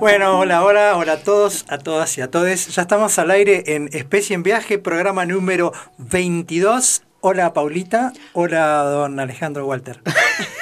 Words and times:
Bueno, 0.00 0.38
hola, 0.38 0.64
hola, 0.64 0.96
hola 0.96 1.12
a 1.12 1.16
todos, 1.18 1.66
a 1.68 1.76
todas 1.76 2.16
y 2.16 2.22
a 2.22 2.30
todes. 2.30 2.74
Ya 2.74 2.80
estamos 2.80 3.18
al 3.18 3.30
aire 3.30 3.64
en 3.66 3.90
Especie 3.92 4.32
en 4.32 4.42
Viaje, 4.42 4.78
programa 4.78 5.26
número 5.26 5.74
22. 5.98 7.02
Hola 7.20 7.52
Paulita, 7.52 8.14
hola 8.32 8.82
don 8.84 9.20
Alejandro 9.20 9.66
Walter. 9.66 10.00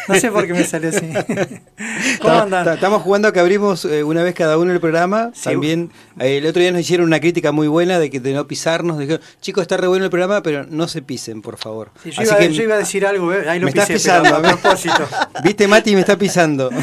No 0.09 0.15
sé 0.17 0.33
por 0.33 0.45
qué 0.45 0.55
me 0.55 0.65
salió 0.65 0.89
así. 0.89 1.13
¿Cómo 2.21 2.35
andan? 2.35 2.67
Estamos 2.67 3.03
jugando 3.03 3.29
a 3.29 3.33
que 3.33 3.39
abrimos 3.39 3.85
eh, 3.85 4.03
una 4.03 4.25
vez 4.25 4.35
cada 4.35 4.59
uno 4.59 4.73
el 4.73 4.81
programa. 4.81 5.31
También 5.45 5.93
eh, 6.19 6.39
el 6.39 6.47
otro 6.47 6.61
día 6.61 6.73
nos 6.73 6.81
hicieron 6.81 7.07
una 7.07 7.21
crítica 7.21 7.53
muy 7.53 7.69
buena 7.69 8.01
de 8.01 8.11
que 8.11 8.19
de 8.19 8.33
no 8.33 8.49
pisarnos. 8.49 8.99
Dijeron, 8.99 9.21
chicos, 9.41 9.63
está 9.63 9.77
re 9.77 9.87
bueno 9.87 10.05
el 10.05 10.11
programa, 10.11 10.43
pero 10.43 10.67
no 10.69 10.89
se 10.89 11.01
pisen, 11.01 11.43
por 11.43 11.59
favor. 11.59 11.93
yo, 12.05 12.23
iba, 12.23 12.75
a 12.75 12.79
decir 12.79 13.07
algo, 13.07 13.33
eh, 13.33 13.49
ahí 13.49 13.61
lo 13.61 13.67
me 13.67 13.73
pisé, 13.73 13.93
pisando, 13.93 14.35
a 14.35 14.43
propósito. 14.43 15.07
Viste, 15.45 15.69
Mati, 15.69 15.95
me 15.95 16.01
está 16.01 16.19
pisando. 16.19 16.71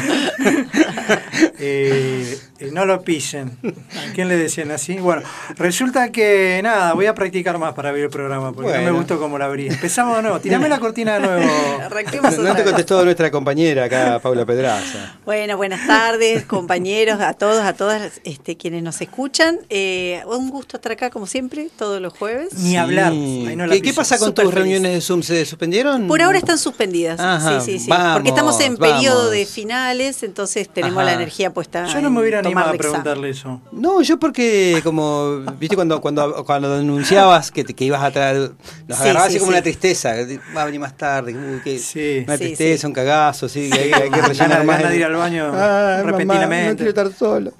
Eh, 1.58 2.38
no 2.72 2.86
lo 2.86 3.02
pisen. 3.02 3.58
¿A 3.64 4.12
quién 4.14 4.28
le 4.28 4.36
decían 4.36 4.70
así? 4.70 4.98
Bueno, 4.98 5.22
resulta 5.56 6.10
que 6.10 6.60
nada, 6.62 6.94
voy 6.94 7.06
a 7.06 7.14
practicar 7.14 7.58
más 7.58 7.74
para 7.74 7.90
abrir 7.90 8.04
el 8.04 8.10
programa, 8.10 8.52
porque 8.52 8.72
no 8.72 8.82
me 8.82 8.90
gustó 8.90 9.18
cómo 9.18 9.38
la 9.38 9.46
abrí. 9.46 9.68
Empezamos 9.68 10.16
de 10.16 10.22
nuevo, 10.22 10.40
tirame 10.40 10.68
la 10.68 10.78
cortina 10.78 11.18
de 11.18 11.20
nuevo. 11.20 11.42
no, 12.42 12.54
te 12.54 12.64
contestó 12.64 13.04
nuestra 13.04 13.30
compañera 13.30 13.84
acá, 13.84 14.18
Paula 14.20 14.44
Pedraza. 14.44 15.18
Bueno, 15.24 15.56
buenas 15.56 15.86
tardes, 15.86 16.44
compañeros, 16.44 17.20
a 17.20 17.34
todos, 17.34 17.62
a 17.62 17.74
todas 17.74 18.20
este, 18.24 18.56
quienes 18.56 18.82
nos 18.82 19.00
escuchan. 19.00 19.58
Eh, 19.68 20.22
un 20.26 20.50
gusto 20.50 20.76
estar 20.76 20.92
acá, 20.92 21.10
como 21.10 21.26
siempre, 21.26 21.68
todos 21.76 22.00
los 22.00 22.12
jueves. 22.12 22.54
Ni 22.54 22.76
hablar. 22.76 23.12
¿Qué, 23.12 23.92
pasa 23.94 24.18
con 24.18 24.34
tus 24.34 24.52
reuniones 24.52 24.92
de 24.92 25.00
Zoom? 25.00 25.22
¿Se 25.22 25.44
suspendieron? 25.44 26.06
Por 26.06 26.22
ahora 26.22 26.38
están 26.38 26.58
suspendidas. 26.58 27.20
sí, 27.42 27.72
sí, 27.72 27.78
sí. 27.84 27.90
porque 28.12 28.28
estamos 28.28 28.60
en 28.60 28.76
periodo 28.76 29.30
de 29.30 29.46
finales, 29.46 30.22
entonces 30.22 30.68
tenemos 30.68 31.04
la 31.04 31.14
energía 31.14 31.52
puesta. 31.52 31.86
Yo 31.86 32.00
no 32.00 32.10
me 32.10 32.20
hubiera 32.20 32.42
animado 32.46 32.70
a 32.70 32.74
preguntarle 32.74 33.30
eso. 33.30 33.60
No, 33.72 34.02
yo 34.02 34.18
porque, 34.18 34.80
como, 34.82 35.38
viste, 35.58 35.76
cuando, 35.76 36.00
cuando, 36.00 36.44
cuando 36.44 36.76
denunciabas 36.76 37.50
que, 37.50 37.64
que 37.64 37.84
ibas 37.84 38.02
a 38.02 38.10
traer, 38.10 38.52
nos 38.86 39.00
agarraba 39.00 39.26
así 39.26 39.38
como 39.38 39.50
una 39.50 39.62
tristeza. 39.62 40.14
Va 40.56 40.62
a 40.62 40.64
venir 40.66 40.80
más 40.80 40.96
tarde. 40.96 41.34
una 41.34 42.38
tristeza, 42.38 42.86
un 42.86 42.92
cagazo, 42.92 43.48
sí, 43.48 43.70
que 43.70 43.94
hay, 43.94 44.10
que 44.10 44.22
rellenar 44.22 44.64
más. 44.64 44.88
de 44.88 44.96
ir 44.96 45.04
al 45.04 45.14
baño 45.14 45.50
ah, 45.52 46.02
repentinamente. 46.04 46.70
no 46.70 46.76
quiero 46.76 46.90
estar 46.90 47.12
solo. 47.12 47.52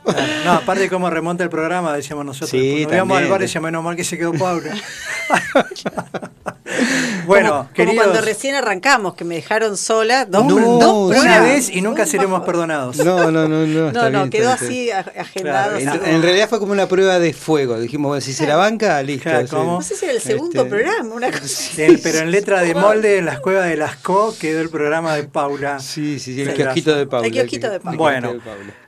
No, 0.45 0.53
aparte 0.53 0.83
de 0.83 0.89
cómo 0.89 1.11
remonta 1.11 1.45
el 1.45 1.50
programa, 1.50 1.95
decíamos 1.95 2.25
nosotros. 2.25 2.50
Sí, 2.50 2.83
cuando 2.83 2.97
íbamos 2.97 3.19
al 3.19 3.28
bar 3.28 3.41
decíamos, 3.41 3.67
menos 3.69 3.84
mal 3.84 3.97
que 3.97 4.05
se 4.05 4.17
quedó 4.17 4.33
Pablo. 4.33 4.71
bueno, 7.27 7.69
como, 7.74 7.94
cuando 7.94 8.20
recién 8.20 8.55
arrancamos, 8.55 9.14
que 9.14 9.24
me 9.24 9.36
dejaron 9.36 9.77
sola 9.77 10.24
dos, 10.24 10.50
Una 10.50 11.41
vez 11.41 11.70
y 11.70 11.80
nunca 11.80 12.06
seremos 12.06 12.42
perdonados. 12.42 12.96
No, 12.98 13.30
no, 13.30 13.48
no, 13.48 13.66
no. 13.66 13.92
no, 13.92 14.10
no, 14.10 14.30
quedó 14.30 14.50
así 14.50 14.91
agendado. 14.91 15.77
en, 15.77 16.22
realidad 16.22 16.48
fue 16.48 16.58
como 16.58 16.72
una 16.72 16.88
prueba 16.88 17.19
de 17.19 17.32
fuego. 17.32 17.78
Dijimos, 17.78 18.08
bueno, 18.10 18.20
si 18.20 18.32
se 18.32 18.47
la 18.47 18.56
banca, 18.56 19.02
listo. 19.02 19.30
No 19.52 19.82
sé 19.82 19.97
si 19.97 20.04
era 20.04 20.14
el 20.14 20.20
segundo 20.20 20.62
este, 20.62 20.70
programa, 20.70 21.14
una 21.14 21.30
cosa. 21.30 21.72
pero 22.02 22.19
en 22.19 22.30
letra 22.30 22.62
de 22.62 22.74
molde, 22.74 23.19
en 23.19 23.27
las 23.27 23.41
cuevas 23.41 23.69
de 23.69 23.77
Lascaux 23.77 24.38
quedó 24.38 24.60
el 24.60 24.70
programa 24.70 25.14
de 25.14 25.24
Paula. 25.24 25.78
Sí, 25.80 26.19
sí, 26.19 26.34
sí 26.34 26.42
el 26.42 26.54
kiosquito 26.54 26.97
de 26.97 27.06
Paula. 27.06 27.27
El 27.27 27.32
kiosquito 27.32 27.70
de 27.70 27.80
Paula. 27.80 27.98
Bueno, 27.98 28.34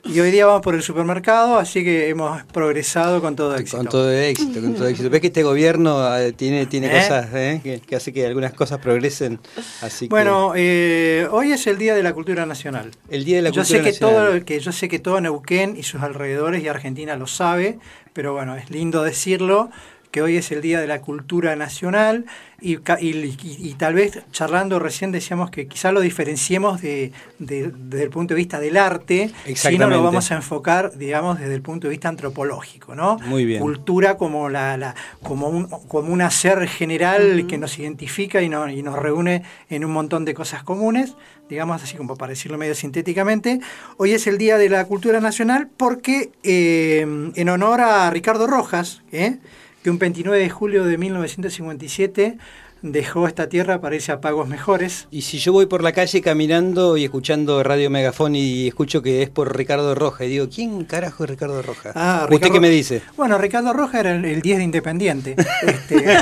y 0.03 0.19
hoy 0.19 0.31
día 0.31 0.45
vamos 0.45 0.61
por 0.61 0.75
el 0.75 0.81
supermercado, 0.81 1.57
así 1.57 1.83
que 1.83 2.09
hemos 2.09 2.43
progresado 2.43 3.21
con 3.21 3.35
todo 3.35 3.55
éxito. 3.55 3.77
Con 3.77 3.87
todo 3.87 4.11
éxito, 4.11 4.61
con 4.61 4.73
todo 4.73 4.87
éxito. 4.87 5.09
Ves 5.09 5.21
que 5.21 5.27
este 5.27 5.43
gobierno 5.43 6.17
eh, 6.17 6.31
tiene, 6.31 6.65
tiene 6.65 6.87
¿Eh? 6.87 6.99
cosas 6.99 7.27
¿eh? 7.33 7.59
que, 7.63 7.79
que, 7.79 7.95
hace 7.95 8.13
que 8.13 8.25
algunas 8.25 8.53
cosas 8.53 8.79
progresen. 8.79 9.39
Así 9.81 10.07
bueno, 10.07 10.49
hoy 10.49 11.51
es 11.51 11.67
el 11.67 11.77
Día 11.77 11.95
de 11.95 12.03
la 12.03 12.13
Cultura 12.13 12.45
Nacional. 12.45 12.91
El 13.09 13.25
Día 13.25 13.37
de 13.37 13.41
la 13.43 13.49
yo 13.49 13.61
Cultura 13.61 13.83
sé 13.83 13.91
que 13.91 13.97
Todo, 13.97 14.45
que 14.45 14.59
yo 14.59 14.71
sé 14.71 14.87
que 14.87 14.99
todo 14.99 15.21
Neuquén 15.21 15.75
y 15.77 15.83
sus 15.83 16.01
alrededores 16.01 16.63
y 16.63 16.67
Argentina 16.67 17.15
lo 17.15 17.27
sabe, 17.27 17.79
pero 18.13 18.33
bueno, 18.33 18.55
es 18.55 18.69
lindo 18.69 19.03
decirlo 19.03 19.69
que 20.11 20.21
hoy 20.21 20.37
es 20.37 20.51
el 20.51 20.61
Día 20.61 20.79
de 20.81 20.87
la 20.87 21.01
Cultura 21.01 21.55
Nacional 21.55 22.25
y, 22.61 22.77
y, 22.99 23.73
tal 23.75 23.93
vez 23.93 24.19
charlando 24.31 24.79
recién 24.79 25.11
decíamos 25.11 25.49
que 25.49 25.67
quizá 25.67 25.91
lo 25.91 26.01
diferenciemos 26.01 26.81
de, 26.81 27.13
desde 27.37 28.03
el 28.03 28.09
punto 28.09 28.33
de 28.33 28.37
vista 28.37 28.59
del 28.59 28.75
arte, 28.75 29.31
si 29.55 29.77
no 29.77 29.89
lo 29.89 30.03
vamos 30.03 30.31
a 30.31 30.35
enfocar, 30.35 30.97
digamos, 30.97 31.39
desde 31.39 31.55
el 31.55 31.61
punto 31.61 31.87
de 31.87 31.91
vista 31.91 32.09
antropológico, 32.09 32.95
¿no? 32.95 33.17
Muy 33.19 33.45
bien. 33.45 33.61
Cultura 33.61 34.17
como, 34.17 34.49
la, 34.49 34.75
la 34.75 34.95
como, 35.23 35.47
un, 35.47 35.67
como 35.67 36.11
un 36.11 36.21
hacer 36.21 36.67
general 36.67 37.45
que 37.47 37.57
nos 37.57 37.79
identifica 37.79 38.41
y, 38.41 38.49
no, 38.49 38.67
y 38.69 38.83
nos 38.83 38.97
reúne 38.99 39.43
en 39.69 39.85
un 39.85 39.91
montón 39.91 40.25
de 40.25 40.33
cosas 40.33 40.63
comunes, 40.63 41.15
digamos 41.47 41.81
así 41.81 41.95
como 41.95 42.17
para 42.17 42.31
decirlo 42.31 42.57
medio 42.57 42.75
sintéticamente. 42.75 43.61
Hoy 43.97 44.11
es 44.11 44.27
el 44.27 44.37
Día 44.37 44.57
de 44.57 44.69
la 44.69 44.83
Cultura 44.85 45.21
Nacional 45.21 45.69
porque 45.77 46.31
eh, 46.43 47.31
en 47.35 47.49
honor 47.49 47.79
a 47.79 48.09
Ricardo 48.09 48.47
Rojas, 48.47 49.01
¿eh? 49.13 49.37
Que 49.83 49.89
un 49.89 49.99
29 49.99 50.39
de 50.39 50.49
julio 50.49 50.85
de 50.85 50.97
1957 50.97 52.37
dejó 52.81 53.27
esta 53.27 53.49
tierra 53.49 53.81
para 53.81 53.95
irse 53.95 54.11
a 54.11 54.21
pagos 54.21 54.47
mejores. 54.47 55.07
Y 55.11 55.23
si 55.23 55.37
yo 55.37 55.51
voy 55.51 55.65
por 55.65 55.83
la 55.83 55.91
calle 55.91 56.21
caminando 56.21 56.97
y 56.97 57.03
escuchando 57.03 57.61
Radio 57.63 57.89
Megafón 57.89 58.35
y 58.35 58.67
escucho 58.67 59.01
que 59.01 59.21
es 59.21 59.29
por 59.29 59.55
Ricardo 59.55 59.95
Roja, 59.95 60.25
y 60.25 60.29
digo, 60.29 60.47
¿quién 60.53 60.85
carajo 60.85 61.23
es 61.23 61.29
Ricardo 61.29 61.61
Roja? 61.61 61.91
Ah, 61.95 62.27
¿Usted 62.29 62.51
qué 62.51 62.59
me 62.59 62.69
dice? 62.69 63.01
Bueno, 63.17 63.37
Ricardo 63.37 63.73
Roja 63.73 63.99
era 63.99 64.15
el, 64.15 64.41
10 64.41 64.57
de 64.57 64.63
Independiente. 64.63 65.35
este... 65.65 66.05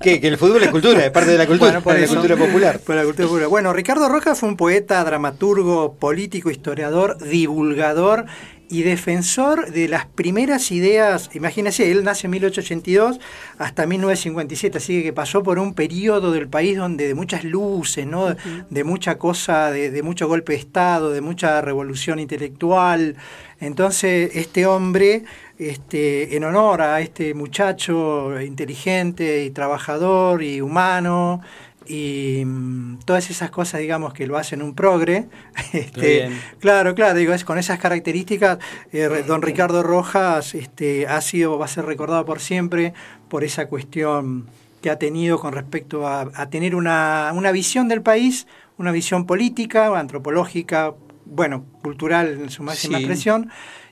¿Qué? 0.00 0.20
Que 0.20 0.28
el 0.28 0.38
fútbol 0.38 0.62
es 0.62 0.70
cultura, 0.70 1.04
es 1.04 1.10
parte 1.10 1.30
de 1.30 1.38
la 1.38 1.46
cultura, 1.46 1.80
por 1.80 1.98
la 1.98 2.06
cultura 2.06 2.36
popular. 2.36 2.80
Por 2.80 2.96
la 2.96 3.04
cultura 3.04 3.28
popular. 3.28 3.48
Bueno, 3.48 3.72
Ricardo 3.72 4.08
Roja 4.08 4.34
fue 4.34 4.48
un 4.48 4.56
poeta, 4.56 5.02
dramaturgo, 5.04 5.94
político, 5.94 6.50
historiador, 6.50 7.18
divulgador 7.18 8.26
y 8.70 8.82
defensor 8.82 9.70
de 9.72 9.88
las 9.88 10.06
primeras 10.06 10.70
ideas, 10.70 11.30
imagínense, 11.34 11.90
él 11.90 12.04
nace 12.04 12.26
en 12.26 12.32
1882 12.32 13.18
hasta 13.58 13.86
1957, 13.86 14.78
así 14.78 15.02
que 15.02 15.12
pasó 15.12 15.42
por 15.42 15.58
un 15.58 15.74
periodo 15.74 16.32
del 16.32 16.48
país 16.48 16.76
donde 16.76 17.08
de 17.08 17.14
muchas 17.14 17.44
luces, 17.44 18.06
¿no? 18.06 18.36
de 18.68 18.84
mucha 18.84 19.16
cosa, 19.18 19.70
de, 19.70 20.02
mucho 20.02 20.28
golpe 20.28 20.52
de 20.52 20.58
Estado, 20.58 21.10
de 21.10 21.20
mucha 21.20 21.60
revolución 21.60 22.18
intelectual. 22.18 23.16
Entonces, 23.60 24.30
este 24.34 24.66
hombre, 24.66 25.24
este, 25.58 26.36
en 26.36 26.44
honor 26.44 26.82
a 26.82 27.00
este 27.00 27.34
muchacho 27.34 28.40
inteligente 28.40 29.44
y 29.44 29.50
trabajador 29.50 30.42
y 30.42 30.60
humano, 30.60 31.40
y 31.88 32.44
mm, 32.44 32.98
todas 33.04 33.30
esas 33.30 33.50
cosas, 33.50 33.80
digamos, 33.80 34.12
que 34.12 34.26
lo 34.26 34.36
hacen 34.36 34.62
un 34.62 34.74
progre. 34.74 35.28
Este, 35.72 36.30
claro, 36.60 36.94
claro, 36.94 37.18
digo, 37.18 37.34
es 37.34 37.44
con 37.44 37.58
esas 37.58 37.78
características, 37.78 38.58
eh, 38.92 39.24
don 39.26 39.42
Ricardo 39.42 39.82
Rojas 39.82 40.54
este, 40.54 41.06
ha 41.06 41.20
sido, 41.20 41.58
va 41.58 41.66
a 41.66 41.68
ser 41.68 41.84
recordado 41.84 42.24
por 42.24 42.40
siempre 42.40 42.94
por 43.28 43.44
esa 43.44 43.66
cuestión 43.66 44.46
que 44.80 44.90
ha 44.90 44.98
tenido 44.98 45.38
con 45.38 45.52
respecto 45.52 46.06
a, 46.06 46.30
tener 46.50 46.74
una, 46.74 47.32
una, 47.34 47.52
visión 47.52 47.88
del 47.88 48.00
país, 48.00 48.46
una 48.78 48.92
visión 48.92 49.26
política, 49.26 49.98
antropológica, 49.98 50.94
bueno, 51.28 51.64
cultural 51.82 52.38
en 52.40 52.50
su 52.50 52.62
máxima 52.62 52.98
expresión, 52.98 53.50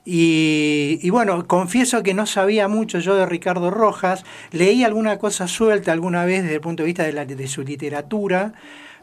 y, 0.09 1.11
bueno, 1.11 1.49
confieso 1.49 2.05
que 2.05 2.15
no 2.15 2.27
sabía 2.27 2.69
mucho 2.69 3.01
yo 3.01 3.17
de 3.17 3.27
Ricardo 3.27 3.73
Rojas, 3.73 4.25
leí 4.53 4.85
alguna 4.85 5.19
cosa 5.19 5.49
suelta 5.49 5.91
alguna 5.91 6.25
vez 6.25 6.43
desde 6.43 6.55
el 6.55 6.61
punto 6.61 6.85
de 6.85 6.87
vista 6.87 7.03
de, 7.03 7.13
la, 7.13 7.25
de 7.25 7.49
su 7.49 7.63
literatura, 7.63 8.53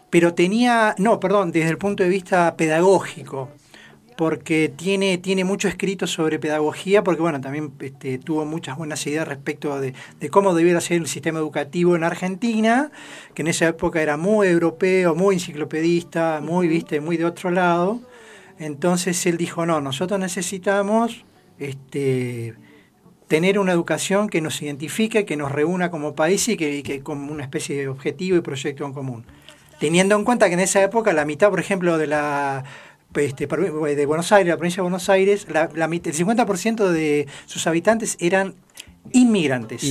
pero 0.09 0.33
tenía, 0.33 0.95
no, 0.97 1.19
perdón, 1.19 1.51
desde 1.51 1.71
el 1.71 1.77
punto 1.77 2.03
de 2.03 2.09
vista 2.09 2.55
pedagógico, 2.55 3.49
porque 4.15 4.71
tiene, 4.73 5.17
tiene 5.17 5.43
mucho 5.43 5.67
escrito 5.67 6.07
sobre 6.07 6.39
pedagogía, 6.39 7.03
porque 7.03 7.21
bueno, 7.21 7.41
también 7.41 7.73
este, 7.81 8.17
tuvo 8.17 8.45
muchas 8.45 8.77
buenas 8.77 9.05
ideas 9.05 9.27
respecto 9.27 9.81
de, 9.81 9.93
de, 10.21 10.29
cómo 10.29 10.53
debiera 10.53 10.79
ser 10.79 11.01
el 11.01 11.07
sistema 11.07 11.39
educativo 11.39 11.97
en 11.97 12.05
Argentina, 12.05 12.91
que 13.33 13.41
en 13.41 13.49
esa 13.49 13.67
época 13.67 14.01
era 14.01 14.15
muy 14.15 14.47
europeo, 14.47 15.15
muy 15.15 15.35
enciclopedista, 15.35 16.39
muy, 16.41 16.69
viste, 16.69 17.01
muy 17.01 17.17
de 17.17 17.25
otro 17.25 17.51
lado. 17.51 17.99
Entonces 18.59 19.25
él 19.25 19.37
dijo, 19.37 19.65
no, 19.65 19.81
nosotros 19.81 20.19
necesitamos 20.19 21.25
este, 21.59 22.55
tener 23.27 23.59
una 23.59 23.71
educación 23.71 24.29
que 24.29 24.41
nos 24.41 24.61
identifique, 24.61 25.25
que 25.25 25.37
nos 25.37 25.51
reúna 25.51 25.89
como 25.91 26.15
país 26.15 26.47
y 26.49 26.57
que, 26.57 27.01
como 27.01 27.31
una 27.31 27.43
especie 27.43 27.75
de 27.75 27.87
objetivo 27.87 28.37
y 28.37 28.41
proyecto 28.41 28.85
en 28.85 28.93
común. 28.93 29.25
Teniendo 29.79 30.15
en 30.15 30.23
cuenta 30.23 30.47
que 30.47 30.53
en 30.53 30.59
esa 30.59 30.83
época 30.83 31.13
la 31.13 31.25
mitad, 31.25 31.49
por 31.49 31.59
ejemplo, 31.59 31.97
de 31.97 32.07
la 32.07 32.63
este, 33.15 33.47
de 33.47 34.05
Buenos 34.05 34.31
Aires, 34.31 34.49
la 34.49 34.57
provincia 34.57 34.77
de 34.77 34.83
Buenos 34.83 35.09
Aires, 35.09 35.47
la, 35.49 35.63
el 35.63 35.89
50% 35.89 36.87
de 36.89 37.27
sus 37.45 37.67
habitantes 37.67 38.17
eran 38.19 38.55
inmigrantes. 39.11 39.83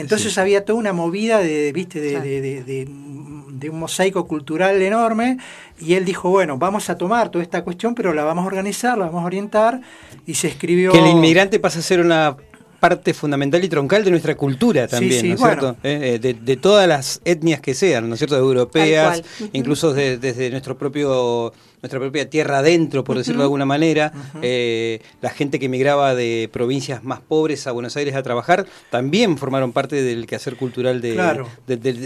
Entonces 0.00 0.36
había 0.38 0.64
toda 0.64 0.78
una 0.78 0.92
movida 0.92 1.38
de, 1.38 1.72
¿viste? 1.72 2.00
de, 2.00 2.40
de 2.40 2.86
un 3.68 3.78
mosaico 3.78 4.26
cultural 4.26 4.80
enorme, 4.80 5.38
y 5.80 5.94
él 5.94 6.04
dijo, 6.04 6.30
bueno, 6.30 6.58
vamos 6.58 6.90
a 6.90 6.96
tomar 6.96 7.30
toda 7.30 7.42
esta 7.42 7.62
cuestión, 7.62 7.94
pero 7.94 8.12
la 8.12 8.24
vamos 8.24 8.44
a 8.44 8.46
organizar, 8.46 8.96
la 8.98 9.06
vamos 9.06 9.22
a 9.22 9.26
orientar, 9.26 9.80
y 10.26 10.34
se 10.34 10.48
escribió... 10.48 10.92
Que 10.92 10.98
el 10.98 11.08
inmigrante 11.08 11.58
pasa 11.58 11.78
a 11.78 11.82
ser 11.82 12.00
una 12.00 12.36
parte 12.80 13.14
fundamental 13.14 13.64
y 13.64 13.68
troncal 13.68 14.04
de 14.04 14.10
nuestra 14.10 14.36
cultura 14.36 14.86
también, 14.86 15.28
¿no 15.28 15.34
es 15.34 15.40
cierto? 15.40 15.76
Eh, 15.82 16.20
eh, 16.22 16.34
de, 16.34 16.56
todas 16.56 16.86
las 16.86 17.20
etnias 17.24 17.60
que 17.60 17.74
sean, 17.74 18.08
¿no 18.08 18.14
es 18.14 18.18
cierto? 18.18 18.36
Europeas, 18.36 19.22
incluso 19.52 19.92
desde 19.92 20.50
nuestro 20.50 20.76
propio 20.76 21.52
nuestra 21.86 22.00
propia 22.00 22.28
tierra 22.28 22.58
adentro, 22.58 23.04
por 23.04 23.16
decirlo 23.16 23.40
de 23.40 23.44
alguna 23.44 23.64
manera. 23.64 24.12
Eh, 24.42 25.00
la 25.20 25.30
gente 25.30 25.58
que 25.58 25.66
emigraba 25.66 26.14
de 26.14 26.50
provincias 26.52 27.04
más 27.04 27.20
pobres 27.20 27.66
a 27.66 27.72
Buenos 27.72 27.96
Aires 27.96 28.14
a 28.14 28.22
trabajar 28.22 28.66
también 28.90 29.38
formaron 29.38 29.72
parte 29.72 30.02
del 30.02 30.26
quehacer 30.26 30.56
cultural 30.56 31.00
de, 31.00 31.14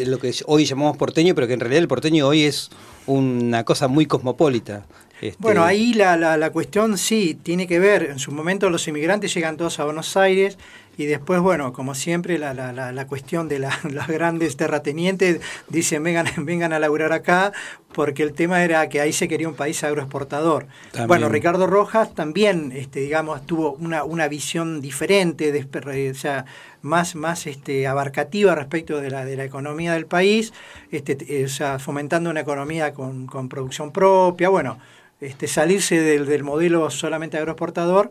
lo 0.06 0.18
que 0.18 0.34
hoy 0.46 0.64
llamamos 0.64 0.96
porteño, 0.96 1.34
pero 1.34 1.46
que 1.46 1.54
en 1.54 1.60
realidad 1.60 1.82
el 1.82 1.88
porteño 1.88 2.28
hoy 2.28 2.44
es 2.44 2.70
una 3.06 3.64
cosa 3.64 3.88
muy 3.88 4.06
cosmopolita. 4.06 4.84
Este, 5.20 5.36
bueno, 5.38 5.64
ahí 5.64 5.92
la, 5.92 6.16
la, 6.16 6.38
la, 6.38 6.50
cuestión 6.50 6.96
sí 6.96 7.38
tiene 7.42 7.66
que 7.66 7.78
ver, 7.78 8.04
en 8.04 8.18
su 8.18 8.32
momento 8.32 8.70
los 8.70 8.88
inmigrantes 8.88 9.34
llegan 9.34 9.58
todos 9.58 9.78
a 9.78 9.84
Buenos 9.84 10.16
Aires 10.16 10.56
y 10.96 11.06
después, 11.06 11.40
bueno, 11.40 11.72
como 11.72 11.94
siempre, 11.94 12.38
la, 12.38 12.52
la, 12.52 12.92
la 12.92 13.06
cuestión 13.06 13.48
de 13.48 13.58
los 13.90 14.06
grandes 14.06 14.56
terratenientes 14.56 15.40
dicen 15.68 16.02
vengan, 16.02 16.26
vengan 16.44 16.72
a 16.72 16.78
laburar 16.78 17.12
acá, 17.12 17.52
porque 17.92 18.22
el 18.22 18.34
tema 18.34 18.62
era 18.62 18.88
que 18.88 19.00
ahí 19.00 19.12
se 19.12 19.26
quería 19.26 19.48
un 19.48 19.54
país 19.54 19.82
agroexportador. 19.82 20.66
Bueno, 21.06 21.28
Ricardo 21.28 21.66
Rojas 21.66 22.14
también, 22.14 22.72
este, 22.72 23.00
digamos, 23.00 23.44
tuvo 23.46 23.72
una, 23.72 24.04
una 24.04 24.28
visión 24.28 24.80
diferente, 24.80 25.52
de, 25.52 26.10
o 26.10 26.14
sea, 26.14 26.44
más, 26.82 27.14
más 27.14 27.46
este, 27.46 27.86
abarcativa 27.86 28.54
respecto 28.54 29.00
de 29.00 29.10
la, 29.10 29.24
de 29.24 29.36
la 29.36 29.44
economía 29.44 29.94
del 29.94 30.06
país, 30.06 30.52
este, 30.90 31.16
eh, 31.28 31.44
o 31.44 31.48
sea, 31.48 31.78
fomentando 31.78 32.30
una 32.30 32.40
economía 32.40 32.92
con, 32.92 33.26
con 33.26 33.48
producción 33.48 33.90
propia, 33.90 34.48
bueno 34.48 34.78
este, 35.20 35.46
salirse 35.46 36.00
del, 36.00 36.26
del 36.26 36.42
modelo 36.44 36.90
solamente 36.90 37.36
agroexportador. 37.36 38.10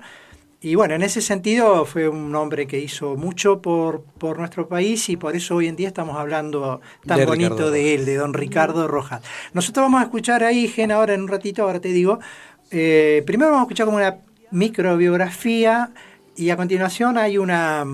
Y 0.61 0.75
bueno, 0.75 0.93
en 0.93 1.03
ese 1.03 1.21
sentido 1.21 1.85
fue 1.85 2.09
un 2.09 2.35
hombre 2.35 2.67
que 2.67 2.79
hizo 2.79 3.15
mucho 3.15 3.61
por, 3.61 4.03
por 4.03 4.39
nuestro 4.39 4.67
país 4.67 5.07
y 5.07 5.15
por 5.15 5.33
eso 5.33 5.55
hoy 5.55 5.67
en 5.67 5.77
día 5.77 5.87
estamos 5.87 6.17
hablando 6.17 6.81
tan 7.05 7.25
bonito 7.25 7.71
de 7.71 7.95
él, 7.95 8.05
de 8.05 8.15
don 8.15 8.33
Ricardo 8.33 8.85
Rojas. 8.87 9.21
Nosotros 9.53 9.85
vamos 9.85 10.01
a 10.01 10.03
escuchar 10.03 10.43
ahí, 10.43 10.67
Gen, 10.67 10.91
ahora 10.91 11.13
en 11.13 11.21
un 11.21 11.29
ratito, 11.29 11.63
ahora 11.63 11.79
te 11.79 11.89
digo. 11.89 12.19
Eh, 12.71 13.23
primero 13.25 13.51
vamos 13.51 13.61
a 13.61 13.67
escuchar 13.67 13.85
como 13.85 13.97
una 13.97 14.17
microbiografía 14.51 15.91
y 16.35 16.49
a 16.49 16.57
continuación 16.57 17.17
hay 17.17 17.37
una, 17.37 17.85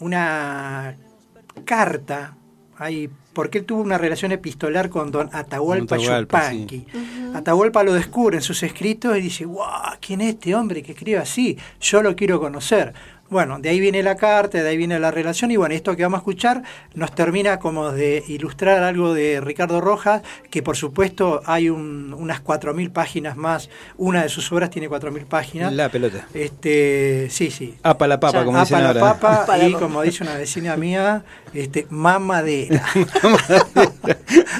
una 0.00 0.96
carta, 1.64 2.36
hay 2.80 3.10
porque 3.32 3.58
él 3.58 3.64
tuvo 3.64 3.82
una 3.82 3.98
relación 3.98 4.32
epistolar 4.32 4.88
con 4.88 5.12
don 5.12 5.28
Atahualpa, 5.32 5.96
Yupanqui. 5.98 6.86
Atahualpa 7.34 7.84
lo 7.84 7.92
descubre 7.92 8.38
en 8.38 8.42
sus 8.42 8.62
escritos 8.62 9.16
y 9.16 9.20
dice, 9.20 9.44
¡guau! 9.44 9.96
¿Quién 10.00 10.20
es 10.22 10.30
este 10.30 10.54
hombre 10.54 10.82
que 10.82 10.92
escribe 10.92 11.18
así? 11.18 11.56
Yo 11.80 12.02
lo 12.02 12.16
quiero 12.16 12.40
conocer. 12.40 12.92
Bueno, 13.30 13.60
de 13.60 13.68
ahí 13.68 13.78
viene 13.78 14.02
la 14.02 14.16
carta, 14.16 14.60
de 14.60 14.68
ahí 14.68 14.76
viene 14.76 14.98
la 14.98 15.12
relación 15.12 15.52
y 15.52 15.56
bueno, 15.56 15.72
esto 15.72 15.94
que 15.94 16.02
vamos 16.02 16.18
a 16.18 16.20
escuchar 16.20 16.64
nos 16.94 17.14
termina 17.14 17.60
como 17.60 17.92
de 17.92 18.24
ilustrar 18.26 18.82
algo 18.82 19.14
de 19.14 19.40
Ricardo 19.40 19.80
Rojas, 19.80 20.22
que 20.50 20.64
por 20.64 20.76
supuesto 20.76 21.40
hay 21.46 21.70
un, 21.70 22.12
unas 22.12 22.42
4.000 22.42 22.90
páginas 22.92 23.36
más, 23.36 23.70
una 23.96 24.24
de 24.24 24.28
sus 24.28 24.50
obras 24.50 24.70
tiene 24.70 24.90
4.000 24.90 25.26
páginas. 25.26 25.72
La 25.72 25.88
pelota. 25.88 26.26
Este, 26.34 27.28
sí, 27.30 27.52
sí. 27.52 27.76
Apa 27.84 28.08
la 28.08 28.18
papa, 28.18 28.44
como 28.44 28.58
dicen 28.58 28.82
la 28.82 28.94
papa 28.94 29.46
y 29.58 29.72
como 29.74 30.02
dice 30.02 30.24
una 30.24 30.34
vecina 30.34 30.76
mía, 30.80 31.22
este, 31.54 31.86
mamadera. 31.90 32.84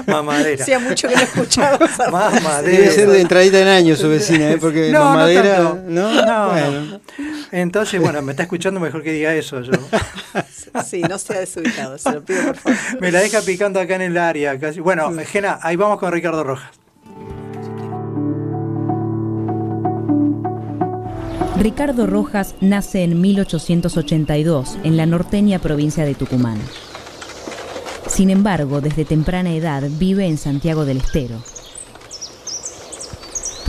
mamadera. 0.06 0.62
Hacía 0.62 0.78
mucho 0.78 1.08
que 1.08 1.16
no 1.16 1.22
escuchaba. 1.22 1.78
mamadera. 2.10 2.62
Debe 2.62 2.90
ser 2.90 3.08
de 3.10 3.20
entradita 3.20 3.60
en 3.60 3.68
años 3.68 3.98
su 3.98 4.08
vecina, 4.08 4.52
¿eh? 4.52 4.58
porque 4.60 4.90
no, 4.92 5.06
mamadera, 5.06 5.58
no, 5.58 5.74
no, 5.88 6.24
no, 6.24 6.48
bueno. 6.50 6.99
Entonces, 7.52 8.00
bueno, 8.00 8.22
me 8.22 8.32
está 8.32 8.44
escuchando 8.44 8.78
mejor 8.80 9.02
que 9.02 9.12
diga 9.12 9.34
eso 9.34 9.60
yo. 9.60 9.72
Sí, 10.86 11.02
no 11.02 11.18
sea 11.18 11.40
desubicado, 11.40 11.98
se 11.98 12.12
lo 12.12 12.24
pido 12.24 12.44
por 12.44 12.56
favor. 12.56 12.78
Me 13.00 13.10
la 13.10 13.18
deja 13.20 13.40
picando 13.40 13.80
acá 13.80 13.96
en 13.96 14.02
el 14.02 14.16
área. 14.16 14.56
Casi. 14.56 14.78
Bueno, 14.78 15.10
Gena, 15.26 15.58
ahí 15.62 15.74
vamos 15.74 15.98
con 15.98 16.12
Ricardo 16.12 16.44
Rojas. 16.44 16.70
Ricardo 21.60 22.06
Rojas 22.06 22.54
nace 22.60 23.02
en 23.02 23.20
1882 23.20 24.78
en 24.84 24.96
la 24.96 25.06
norteña 25.06 25.58
provincia 25.58 26.04
de 26.04 26.14
Tucumán. 26.14 26.58
Sin 28.06 28.30
embargo, 28.30 28.80
desde 28.80 29.04
temprana 29.04 29.52
edad 29.52 29.82
vive 29.98 30.26
en 30.26 30.38
Santiago 30.38 30.84
del 30.84 30.98
Estero. 30.98 31.36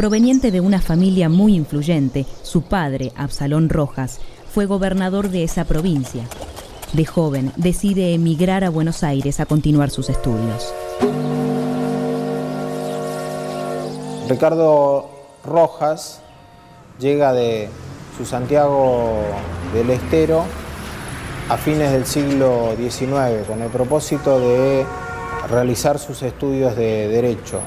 Proveniente 0.02 0.50
de 0.50 0.62
una 0.62 0.82
familia 0.82 1.30
muy 1.30 1.54
influyente, 1.54 2.26
su 2.42 2.64
padre, 2.64 3.12
Absalón 3.16 3.70
Rojas, 3.70 4.20
fue 4.52 4.66
gobernador 4.66 5.30
de 5.30 5.44
esa 5.44 5.66
provincia. 5.66 6.24
De 6.94 7.06
joven, 7.06 7.52
decide 7.56 8.16
emigrar 8.16 8.64
a 8.64 8.72
Buenos 8.72 9.04
Aires 9.04 9.40
a 9.40 9.46
continuar 9.46 9.92
sus 9.92 10.10
estudios. 10.10 10.74
Ricardo 14.28 15.08
Rojas 15.46 16.22
llega 17.00 17.32
de 17.34 17.70
su 18.18 18.26
Santiago 18.26 19.22
del 19.72 19.92
Estero 19.92 20.46
a 21.48 21.58
fines 21.58 21.92
del 21.92 22.08
siglo 22.08 22.74
XIX 22.76 23.46
con 23.48 23.62
el 23.62 23.70
propósito 23.70 24.40
de 24.40 24.84
realizar 25.48 26.00
sus 26.00 26.24
estudios 26.24 26.76
de 26.76 27.08
Derecho, 27.08 27.60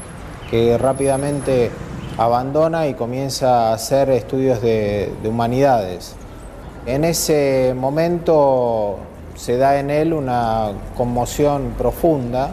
que 0.50 0.76
rápidamente 0.76 1.70
abandona 2.16 2.86
y 2.86 2.94
comienza 2.94 3.70
a 3.70 3.74
hacer 3.74 4.10
estudios 4.10 4.60
de, 4.62 5.12
humanidades. 5.24 6.14
En 6.86 7.04
ese 7.04 7.74
momento 7.76 8.98
se 9.34 9.56
da 9.56 9.78
en 9.78 9.90
él 9.90 10.12
una 10.12 10.72
conmoción 10.96 11.74
profunda, 11.76 12.50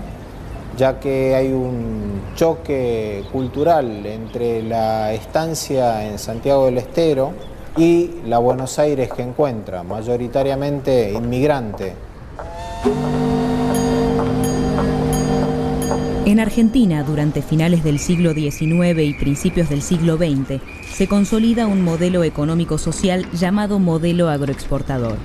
ya 0.78 1.00
que 1.00 1.36
hay 1.36 1.52
un 1.52 2.22
choque 2.36 3.26
cultural 3.32 4.06
entre 4.06 4.64
la 4.64 5.12
estancia 5.14 6.06
en 6.08 6.18
Santiago 6.18 6.66
del 6.66 6.78
Estero 6.78 7.34
y 7.78 8.22
la 8.26 8.38
Buenos 8.38 8.80
Aires 8.80 9.12
que 9.12 9.22
encuentra, 9.22 9.84
mayoritariamente 9.84 11.12
inmigrante. 11.12 11.94
Argentina, 16.42 17.04
durante 17.04 17.42
finales 17.42 17.84
del 17.84 18.00
siglo 18.00 18.34
XIX 18.34 19.00
y 19.04 19.14
principios 19.14 19.70
del 19.70 19.82
siglo 19.82 20.18
XX, 20.18 20.60
se 20.92 21.08
consolida 21.08 21.68
un 21.68 21.84
modelo 21.84 22.24
económico-social 22.24 23.26
llamado 23.32 23.80
modelo 23.80 24.30
agroexportador. 24.30 25.18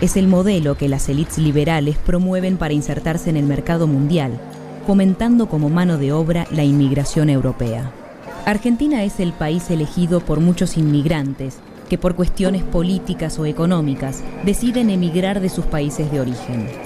Es 0.00 0.16
el 0.16 0.26
modelo 0.26 0.76
que 0.76 0.88
las 0.88 1.08
élites 1.08 1.38
liberales 1.38 1.96
promueven 1.96 2.56
para 2.56 2.74
insertarse 2.74 3.30
en 3.30 3.36
el 3.36 3.44
mercado 3.44 3.86
mundial, 3.86 4.40
fomentando 4.86 5.48
como 5.48 5.70
mano 5.70 5.96
de 5.96 6.12
obra 6.12 6.46
la 6.50 6.64
inmigración 6.64 7.30
europea. 7.30 7.92
Argentina 8.44 9.04
es 9.04 9.20
el 9.20 9.32
país 9.32 9.70
elegido 9.70 10.20
por 10.20 10.40
muchos 10.40 10.76
inmigrantes 10.76 11.58
que 11.88 11.98
por 11.98 12.16
cuestiones 12.16 12.62
políticas 12.62 13.38
o 13.38 13.46
económicas 13.46 14.22
deciden 14.44 14.90
emigrar 14.90 15.40
de 15.40 15.48
sus 15.48 15.64
países 15.64 16.10
de 16.10 16.20
origen. 16.20 16.83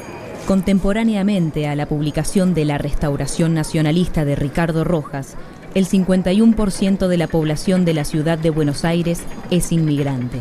Contemporáneamente 0.49 1.67
a 1.67 1.77
la 1.77 1.87
publicación 1.87 2.55
de 2.55 2.65
La 2.65 2.79
Restauración 2.79 3.53
Nacionalista 3.53 4.25
de 4.25 4.35
Ricardo 4.35 4.83
Rojas, 4.83 5.35
el 5.75 5.87
51% 5.87 7.07
de 7.07 7.19
la 7.19 7.27
población 7.27 7.85
de 7.85 7.93
la 7.93 8.07
ciudad 8.07 8.39
de 8.39 8.49
Buenos 8.49 8.87
Aires 8.87 9.21
es 9.51 9.73
inmigrante. 9.73 10.39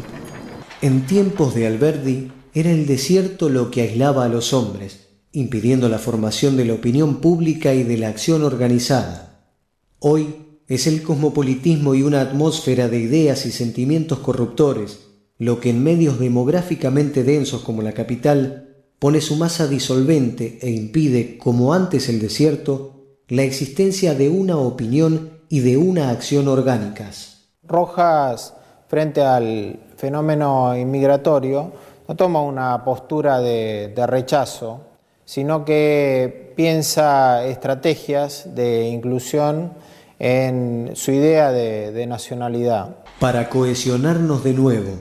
En 0.82 1.06
tiempos 1.06 1.56
de 1.56 1.68
Alberdi 1.68 2.32
era 2.54 2.72
el 2.72 2.88
desierto 2.88 3.50
lo 3.50 3.70
que 3.70 3.82
aislaba 3.82 4.24
a 4.24 4.30
los 4.30 4.54
hombres, 4.54 5.10
impidiendo 5.34 5.90
la 5.90 6.00
formación 6.00 6.56
de 6.56 6.64
la 6.64 6.76
opinión 6.76 7.20
pública 7.20 7.74
y 7.74 7.84
de 7.84 7.98
la 7.98 8.08
acción 8.08 8.44
organizada. 8.44 9.52
Hoy 10.00 10.36
es 10.70 10.88
el 10.88 11.04
cosmopolitismo 11.04 11.96
y 11.96 12.04
una 12.04 12.22
atmósfera 12.22 12.88
de 12.88 13.02
ideas 13.02 13.46
y 13.46 13.52
sentimientos 13.52 14.20
corruptores, 14.20 15.00
lo 15.38 15.60
que 15.60 15.72
en 15.72 15.84
medios 15.84 16.18
demográficamente 16.18 17.26
densos 17.26 17.62
como 17.62 17.82
la 17.82 17.92
capital 17.92 18.67
pone 19.00 19.22
su 19.22 19.36
masa 19.36 19.68
disolvente 19.68 20.60
e 20.62 20.70
impide, 20.70 21.38
como 21.38 21.74
antes 21.74 22.10
el 22.10 22.20
desierto, 22.20 23.06
la 23.28 23.44
existencia 23.44 24.16
de 24.16 24.30
una 24.30 24.58
opinión 24.58 25.42
y 25.50 25.60
de 25.60 25.78
una 25.78 26.10
acción 26.10 26.48
orgánicas. 26.48 27.50
Rojas, 27.64 28.54
frente 28.88 29.22
al 29.22 29.80
fenómeno 29.98 30.76
inmigratorio, 30.76 31.72
no 32.08 32.16
toma 32.16 32.42
una 32.42 32.84
postura 32.84 33.40
de, 33.40 33.94
rechazo, 34.08 34.82
sino 35.26 35.66
que 35.66 36.54
piensa 36.56 37.46
estrategias 37.46 38.56
de 38.56 38.88
inclusión 38.88 39.74
en 40.20 40.92
su 40.96 41.12
idea 41.12 41.52
de 41.52 42.08
nacionalidad. 42.08 43.04
Para 43.20 43.50
cohesionarnos 43.50 44.44
de 44.44 44.54
nuevo, 44.54 44.92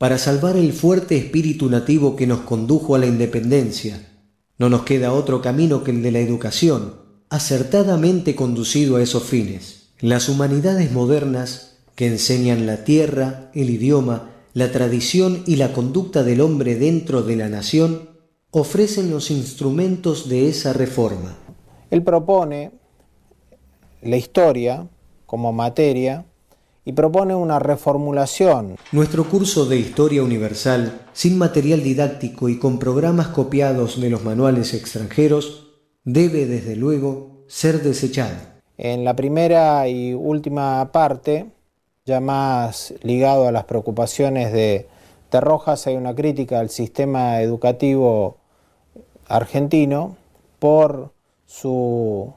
para 0.00 0.16
salvar 0.16 0.56
el 0.56 0.72
fuerte 0.72 1.18
espíritu 1.18 1.68
nativo 1.68 2.16
que 2.16 2.26
nos 2.26 2.40
condujo 2.40 2.94
a 2.94 2.98
la 2.98 3.04
independencia. 3.04 4.00
No 4.56 4.70
nos 4.70 4.84
queda 4.84 5.12
otro 5.12 5.42
camino 5.42 5.84
que 5.84 5.90
el 5.90 6.02
de 6.02 6.10
la 6.10 6.20
educación, 6.20 6.94
acertadamente 7.28 8.34
conducido 8.34 8.96
a 8.96 9.02
esos 9.02 9.24
fines. 9.24 9.90
Las 10.00 10.30
humanidades 10.30 10.90
modernas, 10.90 11.82
que 11.96 12.06
enseñan 12.06 12.64
la 12.64 12.82
tierra, 12.82 13.50
el 13.52 13.68
idioma, 13.68 14.30
la 14.54 14.72
tradición 14.72 15.42
y 15.46 15.56
la 15.56 15.74
conducta 15.74 16.22
del 16.22 16.40
hombre 16.40 16.76
dentro 16.76 17.20
de 17.20 17.36
la 17.36 17.50
nación 17.50 18.08
ofrecen 18.52 19.10
los 19.10 19.30
instrumentos 19.30 20.30
de 20.30 20.48
esa 20.48 20.72
reforma. 20.72 21.36
Él 21.90 22.02
propone 22.02 22.72
la 24.00 24.16
historia 24.16 24.88
como 25.26 25.52
materia 25.52 26.24
y 26.90 26.92
propone 26.92 27.36
una 27.36 27.60
reformulación. 27.60 28.74
Nuestro 28.90 29.22
curso 29.22 29.64
de 29.64 29.76
Historia 29.76 30.24
Universal, 30.24 31.02
sin 31.12 31.38
material 31.38 31.84
didáctico 31.84 32.48
y 32.48 32.58
con 32.58 32.80
programas 32.80 33.28
copiados 33.28 34.00
de 34.00 34.10
los 34.10 34.24
manuales 34.24 34.74
extranjeros, 34.74 35.68
debe 36.02 36.46
desde 36.46 36.74
luego 36.74 37.44
ser 37.46 37.80
desechado. 37.82 38.34
En 38.76 39.04
la 39.04 39.14
primera 39.14 39.86
y 39.86 40.14
última 40.14 40.90
parte, 40.90 41.46
ya 42.06 42.18
más 42.18 42.92
ligado 43.02 43.46
a 43.46 43.52
las 43.52 43.66
preocupaciones 43.66 44.52
de, 44.52 44.88
de 45.30 45.40
Rojas, 45.40 45.86
hay 45.86 45.94
una 45.94 46.16
crítica 46.16 46.58
al 46.58 46.70
sistema 46.70 47.40
educativo 47.40 48.38
argentino 49.28 50.16
por 50.58 51.12
su 51.46 52.34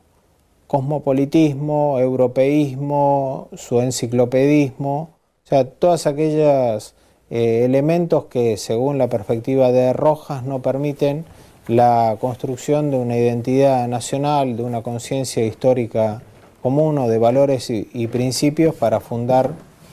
cosmopolitismo, 0.73 1.99
europeísmo, 1.99 3.47
su 3.53 3.79
enciclopedismo, 3.79 5.11
o 5.45 5.47
sea, 5.47 5.65
todos 5.69 6.07
aquellos 6.07 6.95
eh, 7.29 7.61
elementos 7.63 8.25
que 8.25 8.57
según 8.57 8.97
la 8.97 9.07
perspectiva 9.07 9.71
de 9.71 9.93
Rojas 9.93 10.41
no 10.41 10.63
permiten 10.63 11.25
la 11.67 12.17
construcción 12.19 12.89
de 12.89 12.97
una 12.97 13.15
identidad 13.15 13.87
nacional, 13.87 14.57
de 14.57 14.63
una 14.63 14.81
conciencia 14.81 15.45
histórica 15.45 16.23
común 16.63 16.97
o 16.97 17.07
de 17.07 17.19
valores 17.19 17.69
y, 17.69 18.07
principios 18.07 18.73
para 18.73 18.99
fundar 18.99 19.51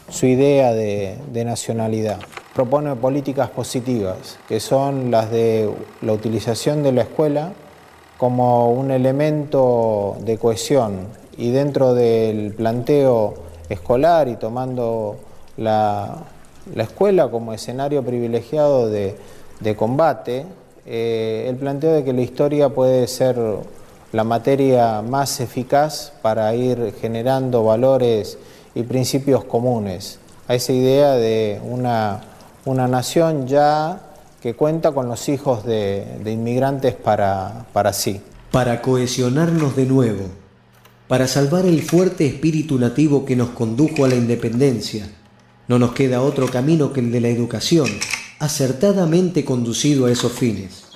su 0.08 0.24
idea 0.24 0.72
de, 0.72 1.18
de 1.30 1.44
nacionalidad. 1.44 2.20
Propone 2.54 2.96
políticas 2.96 3.50
positivas, 3.50 4.38
que 4.48 4.60
son 4.60 5.10
las 5.10 5.30
de 5.30 5.70
la 6.00 6.14
utilización 6.14 6.82
de 6.82 6.92
la 6.92 7.02
escuela 7.02 7.52
como 8.20 8.70
un 8.70 8.90
elemento 8.90 10.18
de 10.20 10.36
cohesión 10.36 11.06
y 11.38 11.52
dentro 11.52 11.94
del 11.94 12.52
planteo 12.52 13.32
escolar 13.70 14.28
y 14.28 14.36
tomando 14.36 15.16
la, 15.56 16.18
escuela 16.76 17.30
como 17.30 17.54
escenario 17.54 18.02
privilegiado 18.04 18.90
de, 18.90 19.16
combate, 19.74 20.44
eh, 20.84 21.46
el 21.48 21.56
planteo 21.56 21.92
de 21.94 22.04
que 22.04 22.12
la 22.12 22.20
historia 22.20 22.68
puede 22.68 23.06
ser 23.06 23.38
la 24.12 24.24
materia 24.24 25.00
más 25.00 25.40
eficaz 25.40 26.12
para 26.20 26.54
ir 26.54 26.94
generando 27.00 27.64
valores 27.64 28.36
y 28.74 28.82
principios 28.82 29.44
comunes. 29.44 30.18
A 30.46 30.54
esa 30.56 30.74
idea 30.74 31.12
de 31.12 31.58
una, 31.64 32.20
una 32.66 32.86
nación 32.86 33.46
ya 33.46 34.09
que 34.40 34.54
cuenta 34.54 34.92
con 34.92 35.08
los 35.08 35.28
hijos 35.28 35.64
de, 35.64 36.20
inmigrantes 36.24 36.94
para, 36.94 37.66
para 37.72 37.92
sí. 37.92 38.20
Para 38.50 38.82
cohesionarnos 38.82 39.76
de 39.76 39.86
nuevo, 39.86 40.24
para 41.06 41.28
salvar 41.28 41.66
el 41.66 41.82
fuerte 41.82 42.26
espíritu 42.26 42.80
nativo 42.80 43.24
que 43.24 43.36
nos 43.36 43.50
condujo 43.50 44.04
a 44.04 44.08
la 44.08 44.16
independencia, 44.16 45.08
no 45.68 45.78
nos 45.78 45.92
queda 45.92 46.20
otro 46.20 46.48
camino 46.48 46.92
que 46.92 46.98
el 46.98 47.12
de 47.12 47.20
la 47.20 47.28
educación, 47.28 47.86
acertadamente 48.40 49.44
conducido 49.44 50.06
a 50.06 50.10
esos 50.10 50.32
fines. 50.32 50.86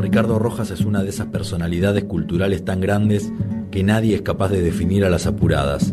Ricardo 0.00 0.40
Rojas 0.40 0.70
es 0.70 0.80
una 0.80 1.04
de 1.04 1.10
esas 1.10 1.26
personalidades 1.26 2.04
culturales 2.04 2.64
tan 2.64 2.80
grandes 2.80 3.30
que 3.74 3.82
nadie 3.82 4.14
es 4.14 4.22
capaz 4.22 4.50
de 4.50 4.62
definir 4.62 5.04
a 5.04 5.10
las 5.10 5.26
apuradas. 5.26 5.92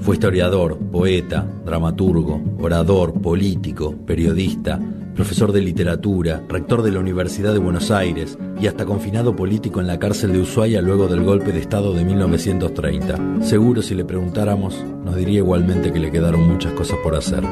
Fue 0.00 0.16
historiador, 0.16 0.76
poeta, 0.76 1.50
dramaturgo, 1.64 2.38
orador, 2.60 3.18
político, 3.22 3.94
periodista, 4.04 4.78
profesor 5.14 5.52
de 5.52 5.62
literatura, 5.62 6.44
rector 6.50 6.82
de 6.82 6.92
la 6.92 6.98
Universidad 6.98 7.54
de 7.54 7.60
Buenos 7.60 7.90
Aires 7.90 8.36
y 8.60 8.66
hasta 8.66 8.84
confinado 8.84 9.34
político 9.34 9.80
en 9.80 9.86
la 9.86 9.98
cárcel 9.98 10.34
de 10.34 10.40
Ushuaia 10.40 10.82
luego 10.82 11.08
del 11.08 11.24
golpe 11.24 11.50
de 11.50 11.60
Estado 11.60 11.94
de 11.94 12.04
1930. 12.04 13.40
Seguro 13.40 13.80
si 13.80 13.94
le 13.94 14.04
preguntáramos, 14.04 14.84
nos 15.02 15.16
diría 15.16 15.38
igualmente 15.38 15.90
que 15.90 16.00
le 16.00 16.10
quedaron 16.10 16.46
muchas 16.46 16.74
cosas 16.74 16.98
por 17.02 17.14
hacer. 17.14 17.42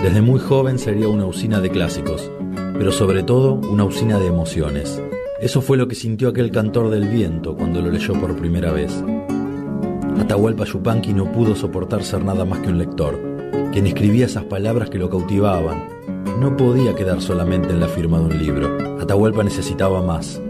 Desde 0.00 0.22
muy 0.22 0.38
joven 0.38 0.78
sería 0.78 1.08
una 1.08 1.26
usina 1.26 1.60
de 1.60 1.70
clásicos, 1.70 2.30
pero 2.74 2.92
sobre 2.92 3.24
todo 3.24 3.54
una 3.54 3.82
usina 3.82 4.20
de 4.20 4.28
emociones. 4.28 5.02
Eso 5.42 5.60
fue 5.60 5.76
lo 5.76 5.88
que 5.88 5.96
sintió 5.96 6.28
aquel 6.28 6.52
cantor 6.52 6.88
del 6.88 7.08
viento 7.08 7.56
cuando 7.56 7.82
lo 7.82 7.90
leyó 7.90 8.14
por 8.14 8.36
primera 8.36 8.70
vez. 8.70 9.02
Atahualpa 10.20 10.64
Yupanqui 10.64 11.12
no 11.12 11.32
pudo 11.32 11.56
soportar 11.56 12.04
ser 12.04 12.24
nada 12.24 12.44
más 12.44 12.60
que 12.60 12.68
un 12.68 12.78
lector, 12.78 13.18
quien 13.72 13.88
escribía 13.88 14.26
esas 14.26 14.44
palabras 14.44 14.88
que 14.88 14.98
lo 14.98 15.10
cautivaban. 15.10 15.88
No 16.38 16.56
podía 16.56 16.94
quedar 16.94 17.20
solamente 17.20 17.70
en 17.70 17.80
la 17.80 17.88
firma 17.88 18.20
de 18.20 18.26
un 18.26 18.38
libro. 18.38 19.00
Atahualpa 19.00 19.42
necesitaba 19.42 20.00
más. 20.00 20.40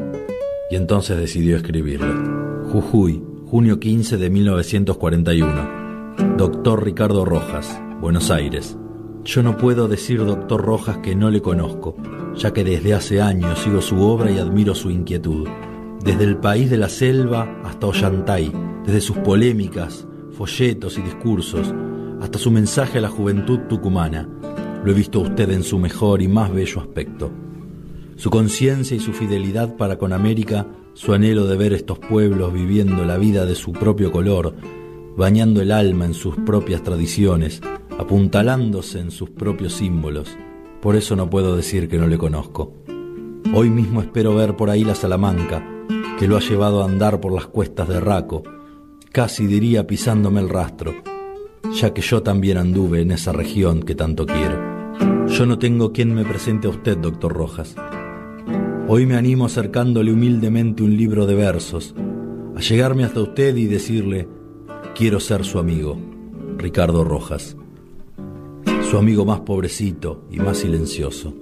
Y 0.70 0.76
entonces 0.76 1.16
decidió 1.16 1.56
escribirlo. 1.56 2.68
Jujuy, 2.70 3.25
junio 3.46 3.80
15 3.80 4.18
de 4.18 4.28
1941. 4.28 6.37
Doctor 6.37 6.84
Ricardo 6.84 7.25
Rojas, 7.25 7.80
Buenos 8.02 8.30
Aires. 8.30 8.76
Yo 9.25 9.43
no 9.43 9.57
puedo 9.57 9.88
decir, 9.88 10.25
doctor 10.25 10.62
Rojas, 10.62 10.99
que 10.99 11.14
no 11.14 11.31
le 11.31 11.41
conozco 11.41 11.97
ya 12.37 12.52
que 12.52 12.64
desde 12.64 12.95
hace 12.95 13.21
años 13.21 13.59
sigo 13.59 13.81
su 13.81 14.00
obra 14.00 14.31
y 14.31 14.38
admiro 14.38 14.75
su 14.75 14.91
inquietud. 14.91 15.49
Desde 16.05 16.25
el 16.25 16.37
país 16.37 16.71
de 16.71 16.79
la 16.79 16.88
selva 16.88 17.61
hasta 17.64 17.87
Ollantay, 17.87 18.52
desde 18.85 19.00
sus 19.00 19.19
polémicas, 19.19 20.07
folletos 20.33 20.99
y 20.99 21.02
discursos, 21.02 21.73
hasta 22.21 22.38
su 22.38 22.50
mensaje 22.50 22.99
a 22.99 23.02
la 23.02 23.09
juventud 23.09 23.61
tucumana, 23.69 24.29
lo 24.85 24.91
he 24.91 24.95
visto 24.95 25.21
a 25.21 25.23
usted 25.23 25.50
en 25.50 25.62
su 25.62 25.79
mejor 25.79 26.23
y 26.23 26.29
más 26.29 26.52
bello 26.52 26.81
aspecto. 26.81 27.31
Su 28.17 28.31
conciencia 28.31 28.97
y 28.97 29.00
su 29.00 29.12
fidelidad 29.12 29.76
para 29.76 29.97
con 29.99 30.12
América, 30.12 30.67
su 30.95 31.12
anhelo 31.12 31.47
de 31.47 31.57
ver 31.57 31.73
estos 31.73 31.99
pueblos 31.99 32.52
viviendo 32.52 33.05
la 33.05 33.19
vida 33.19 33.47
de 33.47 33.55
su 33.55 33.73
propio 33.73 34.11
color, 34.11 34.55
bañando 35.17 35.61
el 35.61 35.71
alma 35.71 36.07
en 36.07 36.14
sus 36.14 36.37
propias 36.37 36.83
tradiciones, 36.83 37.61
apuntalándose 37.99 39.00
en 39.00 39.11
sus 39.11 39.30
propios 39.30 39.75
símbolos, 39.75 40.37
por 40.80 40.96
eso 40.96 41.14
no 41.16 41.30
puedo 41.30 41.56
decir 41.56 41.88
que 41.88 41.99
no 41.99 42.06
le 42.06 42.18
conozco. 42.18 42.75
Hoy 43.54 43.70
mismo 43.70 44.00
espero 44.00 44.34
ver 44.34 44.56
por 44.56 44.70
ahí 44.70 44.84
la 44.84 44.94
Salamanca, 44.94 45.64
que 46.18 46.26
lo 46.26 46.37
ha 46.37 46.40
llevado 46.40 46.82
a 46.82 46.87
andar 46.87 47.20
por 47.20 47.32
las 47.32 47.46
cuestas 47.46 47.88
de 47.88 48.00
Raco, 48.00 48.42
casi 49.12 49.46
diría 49.46 49.87
pisándome 49.87 50.40
el 50.40 50.49
rastro, 50.49 50.92
ya 51.75 51.92
que 51.92 52.02
yo 52.02 52.22
también 52.22 52.58
anduve 52.58 53.02
en 53.02 53.12
esa 53.12 53.32
región 53.32 53.82
que 53.82 53.94
tanto 53.94 54.26
quiero. 54.26 55.26
Yo 55.28 55.46
no 55.46 55.58
tengo 55.58 55.92
quien 55.92 56.14
me 56.14 56.25
presente 56.25 56.66
a 56.66 56.70
usted, 56.70 56.99
doctor 56.99 57.32
Rojas. 57.32 57.75
Hoy 58.88 59.06
me 59.06 59.16
animo 59.16 59.46
acercándole 59.46 60.12
humildemente 60.12 60.82
un 60.82 60.96
libro 60.96 61.26
de 61.26 61.34
versos, 61.34 61.94
a 62.56 62.61
llegarme 62.61 63.04
hasta 63.04 63.20
usted 63.20 63.56
y 63.56 63.66
decirle, 63.66 64.28
quiero 64.94 65.20
ser 65.20 65.44
su 65.44 65.58
amigo, 65.58 65.99
Ricardo 66.58 67.04
Rojas 67.04 67.56
su 68.92 68.99
amigo 68.99 69.25
más 69.25 69.40
pobrecito 69.40 70.26
y 70.30 70.37
más 70.37 70.58
silencioso. 70.58 71.32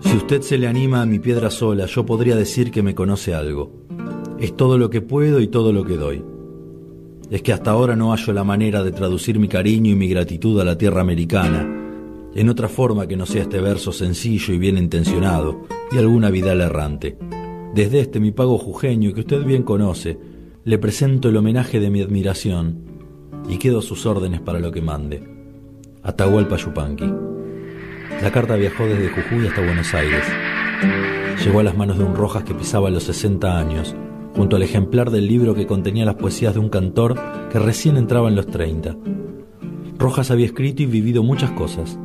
Si 0.00 0.14
usted 0.18 0.42
se 0.42 0.58
le 0.58 0.66
anima 0.66 1.00
a 1.00 1.06
mi 1.06 1.18
piedra 1.18 1.48
sola, 1.48 1.86
yo 1.86 2.04
podría 2.04 2.36
decir 2.36 2.70
que 2.70 2.82
me 2.82 2.94
conoce 2.94 3.32
algo. 3.32 3.72
Es 4.38 4.54
todo 4.54 4.76
lo 4.76 4.90
que 4.90 5.00
puedo 5.00 5.40
y 5.40 5.46
todo 5.46 5.72
lo 5.72 5.86
que 5.86 5.96
doy. 5.96 6.22
Es 7.30 7.40
que 7.40 7.54
hasta 7.54 7.70
ahora 7.70 7.96
no 7.96 8.10
hallo 8.10 8.34
la 8.34 8.44
manera 8.44 8.84
de 8.84 8.92
traducir 8.92 9.38
mi 9.38 9.48
cariño 9.48 9.92
y 9.92 9.94
mi 9.94 10.08
gratitud 10.08 10.60
a 10.60 10.64
la 10.66 10.76
tierra 10.76 11.00
americana 11.00 11.66
en 12.34 12.48
otra 12.50 12.68
forma 12.68 13.06
que 13.06 13.16
no 13.16 13.24
sea 13.24 13.44
este 13.44 13.62
verso 13.62 13.90
sencillo 13.90 14.52
y 14.52 14.58
bien 14.58 14.76
intencionado 14.76 15.62
y 15.90 15.96
alguna 15.96 16.28
vidal 16.28 16.60
errante. 16.60 17.16
Desde 17.74 18.00
este 18.00 18.20
mi 18.20 18.30
pago 18.30 18.58
jujeño 18.58 19.14
que 19.14 19.20
usted 19.20 19.42
bien 19.42 19.62
conoce, 19.62 20.18
le 20.64 20.76
presento 20.76 21.30
el 21.30 21.36
homenaje 21.38 21.80
de 21.80 21.88
mi 21.88 22.02
admiración 22.02 22.84
y 23.48 23.56
quedo 23.56 23.78
a 23.78 23.82
sus 23.82 24.04
órdenes 24.04 24.42
para 24.42 24.60
lo 24.60 24.70
que 24.70 24.82
mande. 24.82 25.33
Atahualpa 26.04 26.56
Yupanqui. 26.56 27.10
La 28.22 28.30
carta 28.30 28.56
viajó 28.56 28.84
desde 28.84 29.08
Jujuy 29.08 29.46
hasta 29.46 29.64
Buenos 29.64 29.94
Aires. 29.94 30.22
Llegó 31.42 31.60
a 31.60 31.62
las 31.62 31.76
manos 31.78 31.96
de 31.96 32.04
un 32.04 32.14
Rojas 32.14 32.44
que 32.44 32.54
pisaba 32.54 32.90
los 32.90 33.04
60 33.04 33.58
años, 33.58 33.96
junto 34.36 34.56
al 34.56 34.62
ejemplar 34.62 35.10
del 35.10 35.26
libro 35.26 35.54
que 35.54 35.66
contenía 35.66 36.04
las 36.04 36.16
poesías 36.16 36.52
de 36.52 36.60
un 36.60 36.68
cantor 36.68 37.18
que 37.50 37.58
recién 37.58 37.96
entraba 37.96 38.28
en 38.28 38.36
los 38.36 38.46
30. 38.48 38.96
Rojas 39.98 40.30
había 40.30 40.44
escrito 40.44 40.82
y 40.82 40.86
vivido 40.86 41.22
muchas 41.22 41.52
cosas, 41.52 41.98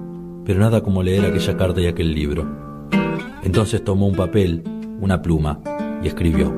pero 0.46 0.62
nada 0.62 0.82
como 0.82 1.04
leer 1.04 1.26
aquella 1.26 1.58
carta 1.58 1.82
y 1.82 1.88
aquel 1.88 2.14
libro. 2.14 2.48
Entonces 3.44 3.84
tomó 3.84 4.08
un 4.08 4.16
papel, 4.16 4.64
una 5.02 5.22
pluma, 5.22 5.60
y 6.02 6.08
escribió. 6.08 6.54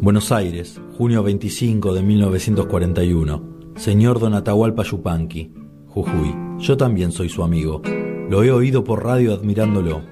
Buenos 0.00 0.32
Aires, 0.32 0.80
junio 0.96 1.22
25 1.22 1.94
de 1.94 2.02
1941. 2.02 3.42
Señor 3.76 4.18
Don 4.18 4.34
Atahualpa 4.34 4.82
Yupanqui, 4.82 5.52
Jujuy. 5.86 6.47
Yo 6.58 6.76
también 6.76 7.12
soy 7.12 7.28
su 7.28 7.42
amigo. 7.42 7.82
Lo 8.28 8.42
he 8.42 8.50
oído 8.50 8.82
por 8.84 9.04
radio 9.04 9.32
admirándolo. 9.32 10.02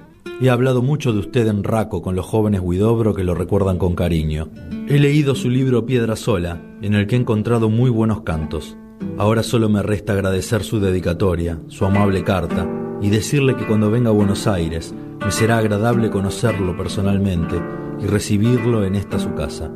He 0.41 0.49
hablado 0.49 0.81
mucho 0.81 1.11
de 1.11 1.19
usted 1.19 1.47
en 1.47 1.63
Raco 1.63 2.01
con 2.01 2.15
los 2.15 2.25
jóvenes 2.25 2.61
Huidobro 2.63 3.13
que 3.13 3.23
lo 3.23 3.35
recuerdan 3.35 3.77
con 3.77 3.95
cariño. 3.95 4.49
He 4.87 4.97
leído 4.97 5.35
su 5.35 5.49
libro 5.49 5.85
Piedra 5.85 6.15
Sola, 6.15 6.61
en 6.81 6.93
el 6.93 7.05
que 7.05 7.15
he 7.15 7.19
encontrado 7.19 7.69
muy 7.69 7.89
buenos 7.89 8.21
cantos. 8.21 8.77
Ahora 9.17 9.43
solo 9.43 9.67
me 9.67 9.83
resta 9.83 10.13
agradecer 10.13 10.63
su 10.63 10.79
dedicatoria, 10.79 11.59
su 11.67 11.85
amable 11.85 12.23
carta, 12.23 12.67
y 13.01 13.09
decirle 13.09 13.55
que 13.55 13.65
cuando 13.65 13.91
venga 13.91 14.09
a 14.09 14.13
Buenos 14.13 14.47
Aires 14.47 14.95
me 15.19 15.31
será 15.31 15.57
agradable 15.57 16.09
conocerlo 16.09 16.77
personalmente 16.77 17.61
y 17.99 18.05
recibirlo 18.05 18.85
en 18.85 18.95
esta 18.95 19.19
su 19.19 19.33
casa. 19.33 19.71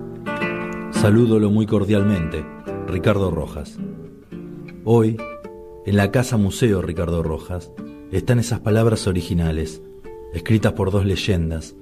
Salúdolo 0.92 1.50
muy 1.50 1.66
cordialmente, 1.66 2.46
Ricardo 2.88 3.32
Rojas. 3.32 3.78
Hoy, 4.84 5.18
en 5.86 5.98
la 5.98 6.12
Casa 6.12 6.38
Museo 6.38 6.82
Ricardo 6.82 7.24
Rojas, 7.24 7.72
están 8.12 8.40
esas 8.40 8.60
palabras 8.60 9.08
originales 9.08 9.82
escritas 10.34 10.74
por 10.74 10.92
dos 10.92 11.06
leyendas, 11.06 11.76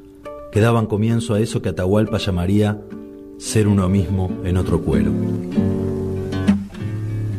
que 0.51 0.62
daban 0.62 0.88
comienzo 0.88 1.34
a 1.34 1.39
eso 1.39 1.62
que 1.62 1.70
Atahualpa 1.70 2.18
llamaría 2.18 2.82
ser 3.38 3.68
uno 3.68 3.88
mismo 3.89 4.32
en 4.44 4.58
otro 4.58 4.82
cuero. 4.82 5.12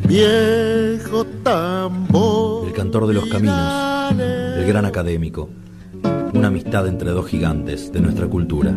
Viejo 0.07 1.25
tambor. 1.43 2.67
El 2.67 2.73
cantor 2.73 3.07
de 3.07 3.13
los 3.13 3.25
caminos, 3.27 4.13
el 4.19 4.65
gran 4.65 4.85
académico, 4.85 5.49
una 6.33 6.47
amistad 6.47 6.87
entre 6.87 7.11
dos 7.11 7.27
gigantes 7.27 7.91
de 7.91 8.01
nuestra 8.01 8.27
cultura. 8.27 8.73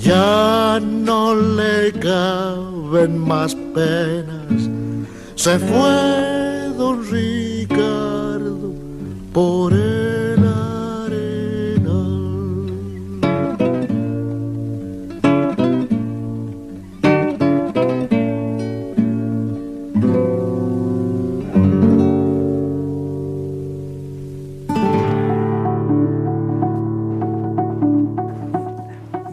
Ya 0.00 0.80
no 0.80 1.34
le 1.34 1.92
caben 1.92 3.18
más 3.18 3.54
penas, 3.54 4.70
se 5.40 5.58
fue 5.58 6.68
don 6.76 7.10
Ricardo 7.10 8.74
por 9.32 9.72
él. 9.72 10.00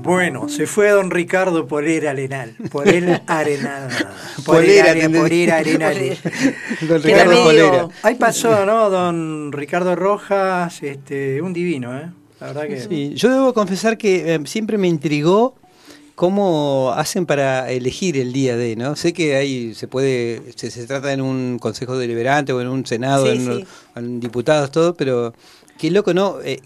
Bueno, 0.08 0.48
se 0.48 0.68
fue 0.68 0.90
don 0.92 1.12
Ricardo 1.12 1.68
por 1.68 1.84
el 1.84 2.08
arenal, 2.08 2.56
por 2.72 2.88
el 2.88 3.22
arenal, 3.28 3.90
el 4.48 5.12
por 5.12 5.32
ir 5.34 5.52
arenal. 5.52 5.96
don 6.82 7.04
Ricardo 7.04 7.44
Polera. 7.44 7.88
Ahí 8.04 8.16
pasó, 8.16 8.66
¿no? 8.66 8.90
Don 8.90 9.52
Ricardo 9.52 9.96
Rojas, 9.96 10.82
este, 10.84 11.42
un 11.42 11.54
divino, 11.54 11.98
¿eh? 11.98 12.10
La 12.40 12.48
verdad 12.48 12.68
que... 12.68 12.80
Sí, 12.82 13.14
yo 13.16 13.30
debo 13.30 13.54
confesar 13.54 13.98
que 13.98 14.36
eh, 14.36 14.40
siempre 14.46 14.78
me 14.78 14.88
intrigó 14.88 15.56
cómo 16.18 16.94
hacen 16.96 17.28
para 17.28 17.70
elegir 17.72 18.18
el 18.18 18.34
día 18.34 18.58
de, 18.58 18.76
¿no? 18.76 18.96
Sé 18.96 19.14
que 19.14 19.36
ahí 19.36 19.76
se 19.76 19.88
puede, 19.88 20.42
se, 20.56 20.88
trata 20.88 21.14
en 21.14 21.22
un 21.22 21.60
consejo 21.60 21.96
deliberante 21.96 22.54
o 22.54 22.62
en 22.62 22.68
un 22.68 22.86
senado, 22.88 23.28
en, 23.28 24.20
diputados, 24.20 24.72
todo, 24.72 24.96
pero 24.96 25.34
qué 25.78 25.92
loco, 25.92 26.16
¿no? 26.16 26.38
Eh, 26.44 26.60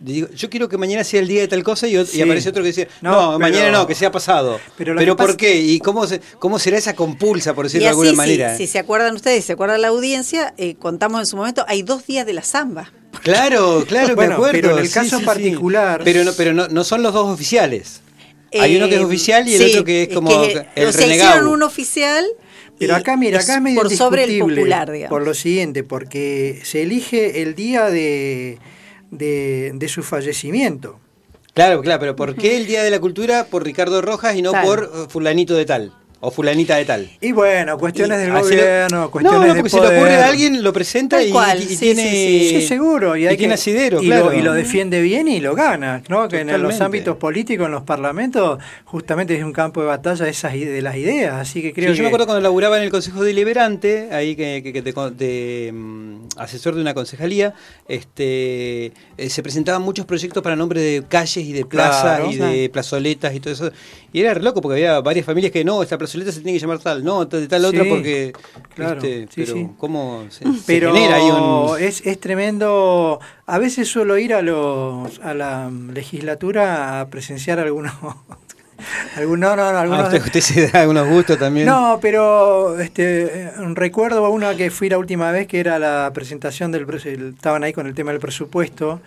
yo 0.00 0.50
quiero 0.50 0.68
que 0.68 0.78
mañana 0.78 1.02
sea 1.02 1.20
el 1.20 1.28
día 1.28 1.40
de 1.40 1.48
tal 1.48 1.62
cosa 1.64 1.88
y, 1.88 1.96
aparece 1.96 2.50
otro 2.50 2.62
que 2.62 2.68
dice, 2.68 2.88
no, 3.00 3.38
mañana 3.38 3.70
no, 3.70 3.86
que 3.86 3.94
sea 3.94 4.12
pasado. 4.12 4.60
Pero, 4.76 5.16
¿por 5.16 5.36
qué? 5.36 5.60
¿Y 5.60 5.80
cómo, 5.80 6.04
cómo 6.38 6.58
será 6.58 6.78
esa 6.78 6.94
compulsa, 6.94 7.54
por 7.54 7.66
decirlo 7.66 7.84
de 7.84 7.90
alguna 7.90 8.12
manera? 8.12 8.56
Si, 8.56 8.66
se 8.66 8.78
acuerdan 8.78 9.14
ustedes, 9.14 9.44
se 9.44 9.54
acuerda 9.54 9.76
la 9.78 9.88
audiencia, 9.88 10.54
eh, 10.56 10.76
contamos 10.76 11.20
en 11.20 11.26
su 11.26 11.36
momento, 11.36 11.64
hay 11.68 11.82
dos 11.82 12.06
días 12.06 12.26
de 12.26 12.32
la 12.32 12.42
samba. 12.42 12.92
Claro, 13.22 13.84
claro, 13.88 14.16
me 14.16 14.26
acuerdo. 14.26 14.52
Pero 14.52 14.72
en 14.72 14.84
el 14.84 14.90
caso 14.90 15.20
particular. 15.22 16.02
Pero, 16.04 16.24
no, 16.24 16.32
pero 16.34 16.52
no, 16.54 16.84
son 16.84 17.02
los 17.02 17.12
dos 17.12 17.26
oficiales. 17.26 18.02
hay 18.52 18.76
uno 18.76 18.88
que 18.88 18.94
es 18.94 19.00
eh, 19.00 19.04
oficial 19.04 19.48
y 19.48 19.54
el 19.54 19.70
otro 19.70 19.84
que 19.84 20.02
es 20.04 20.08
como 20.14 20.30
el 20.42 20.92
renegado. 20.92 21.30
hicieron 21.30 21.46
un 21.48 21.62
oficial. 21.62 22.24
Pero 22.78 22.94
acá, 22.94 23.16
mira, 23.16 23.40
acá 23.40 23.56
es 23.56 23.60
medio 23.60 23.82
por 23.82 23.90
sobre 23.90 24.22
el 24.24 24.38
popular, 24.38 24.92
digamos. 24.92 25.10
Por 25.10 25.26
lo 25.26 25.34
siguiente, 25.34 25.82
porque 25.82 26.60
se 26.62 26.82
elige 26.82 27.42
el 27.42 27.56
día 27.56 27.90
de 27.90 28.60
de, 29.10 29.86
su 29.88 30.02
fallecimiento. 30.02 30.98
Claro, 31.54 31.80
claro, 31.82 32.00
pero 32.00 32.16
¿por 32.16 32.36
qué 32.36 32.56
el 32.56 32.66
Día 32.66 32.82
de 32.82 32.90
la 32.90 33.00
Cultura 33.00 33.46
por 33.50 33.64
Ricardo 33.64 34.00
Rojas 34.00 34.36
y 34.36 34.42
no 34.42 34.52
por 34.52 34.84
eh, 34.84 35.06
fulanito 35.08 35.54
de 35.54 35.66
tal? 35.66 35.92
O 36.20 36.32
fulanita 36.32 36.76
de 36.76 36.84
tal. 36.84 37.10
Y 37.20 37.30
bueno, 37.30 37.78
cuestiones 37.78 38.18
del 38.18 38.32
gobierno, 38.32 39.08
cuestiones 39.08 39.40
no, 39.40 39.46
no, 39.46 39.54
porque 39.54 39.70
si 39.70 39.80
le 39.80 39.86
ocurre 39.86 40.16
a 40.16 40.26
alguien, 40.26 40.62
lo 40.64 40.72
presenta 40.72 41.22
y, 41.22 41.32
tiene. 41.78 42.10
Sí, 42.10 42.66
seguro. 42.66 43.16
Y, 43.16 43.26
hay 43.28 43.36
tiene 43.36 43.54
asidero, 43.54 44.02
y 44.02 44.06
claro. 44.06 44.30
Lo, 44.30 44.34
y 44.34 44.42
lo 44.42 44.52
defiende 44.52 45.00
bien 45.00 45.28
y 45.28 45.38
lo 45.38 45.54
gana. 45.54 46.02
¿no? 46.08 46.28
Que 46.28 46.40
en 46.40 46.62
los 46.62 46.80
ámbitos 46.80 47.16
políticos, 47.16 47.66
en 47.66 47.72
los 47.72 47.84
parlamentos, 47.84 48.58
justamente 48.84 49.36
es 49.36 49.44
un 49.44 49.52
campo 49.52 49.80
de 49.80 49.86
batalla 49.86 50.24
de, 50.24 50.30
esas, 50.30 50.54
de 50.54 50.82
las 50.82 50.96
ideas. 50.96 51.34
Así 51.34 51.62
que 51.62 51.72
creo 51.72 51.92
Yo 51.92 52.02
me 52.02 52.08
acuerdo 52.08 52.26
cuando 52.26 52.40
laburaba 52.40 52.78
en 52.78 52.82
el 52.82 52.90
Consejo 52.90 53.22
Deliberante, 53.22 54.08
ahí 54.10 54.34
que, 54.34 54.62
que, 54.62 54.82
de, 54.82 55.72
mm, 55.72 56.28
asesor 56.36 56.74
de 56.74 56.80
una 56.80 56.94
concejalía, 56.94 57.54
este 57.86 58.92
eh, 59.16 59.30
se 59.30 59.42
presentaban 59.42 59.82
muchos 59.82 60.06
proyectos 60.06 60.42
para 60.42 60.56
nombre 60.56 60.80
de 60.80 61.04
calles 61.08 61.44
y 61.44 61.52
de 61.52 61.64
plazas 61.64 62.22
y 62.32 62.36
de 62.36 62.68
plazoletas 62.70 63.34
y 63.34 63.40
todo 63.40 63.52
eso. 63.52 63.70
Y 64.12 64.20
era 64.20 64.34
re 64.34 64.42
loco 64.42 64.60
porque 64.60 64.76
había 64.76 65.00
varias 65.00 65.26
familias 65.26 65.52
que 65.52 65.64
no, 65.64 65.82
esta 65.82 65.98
plazoleta 66.08 66.32
se 66.32 66.40
tiene 66.40 66.58
que 66.58 66.60
llamar 66.60 66.78
tal, 66.78 67.04
no, 67.04 67.24
de 67.26 67.46
tal 67.46 67.64
otra 67.64 67.84
porque. 67.88 68.32
Claro, 68.74 69.02
este, 69.02 69.28
pero 69.34 69.74
¿cómo 69.76 70.24
se, 70.30 70.44
pero 70.66 70.94
genera 70.94 71.16
ahí 71.16 71.30
un... 71.30 71.78
es, 71.78 72.04
es 72.06 72.18
tremendo. 72.18 73.20
A 73.46 73.58
veces 73.58 73.88
suelo 73.88 74.16
ir 74.18 74.34
a, 74.34 74.42
los, 74.42 75.18
a 75.20 75.34
la 75.34 75.70
legislatura 75.70 77.00
a 77.00 77.08
presenciar 77.08 77.60
algunos. 77.60 77.92
algunos, 79.16 79.56
no, 79.56 79.72
no, 79.72 79.78
algunos, 79.78 80.12
ah, 80.12 80.16
usted, 80.16 80.40
se 80.40 80.68
da 80.68 80.82
algunos 80.82 81.06
gustos 81.08 81.38
también. 81.38 81.66
No, 81.66 81.98
pero 82.00 82.78
este, 82.80 83.52
recuerdo 83.74 84.24
a 84.24 84.30
una 84.30 84.54
que 84.54 84.70
fui 84.70 84.88
la 84.88 84.98
última 84.98 85.30
vez 85.30 85.46
que 85.46 85.60
era 85.60 85.78
la 85.78 86.10
presentación 86.14 86.72
del. 86.72 86.86
Estaban 87.34 87.64
ahí 87.64 87.72
con 87.72 87.86
el 87.86 87.94
tema 87.94 88.12
del 88.12 88.20
presupuesto 88.20 89.00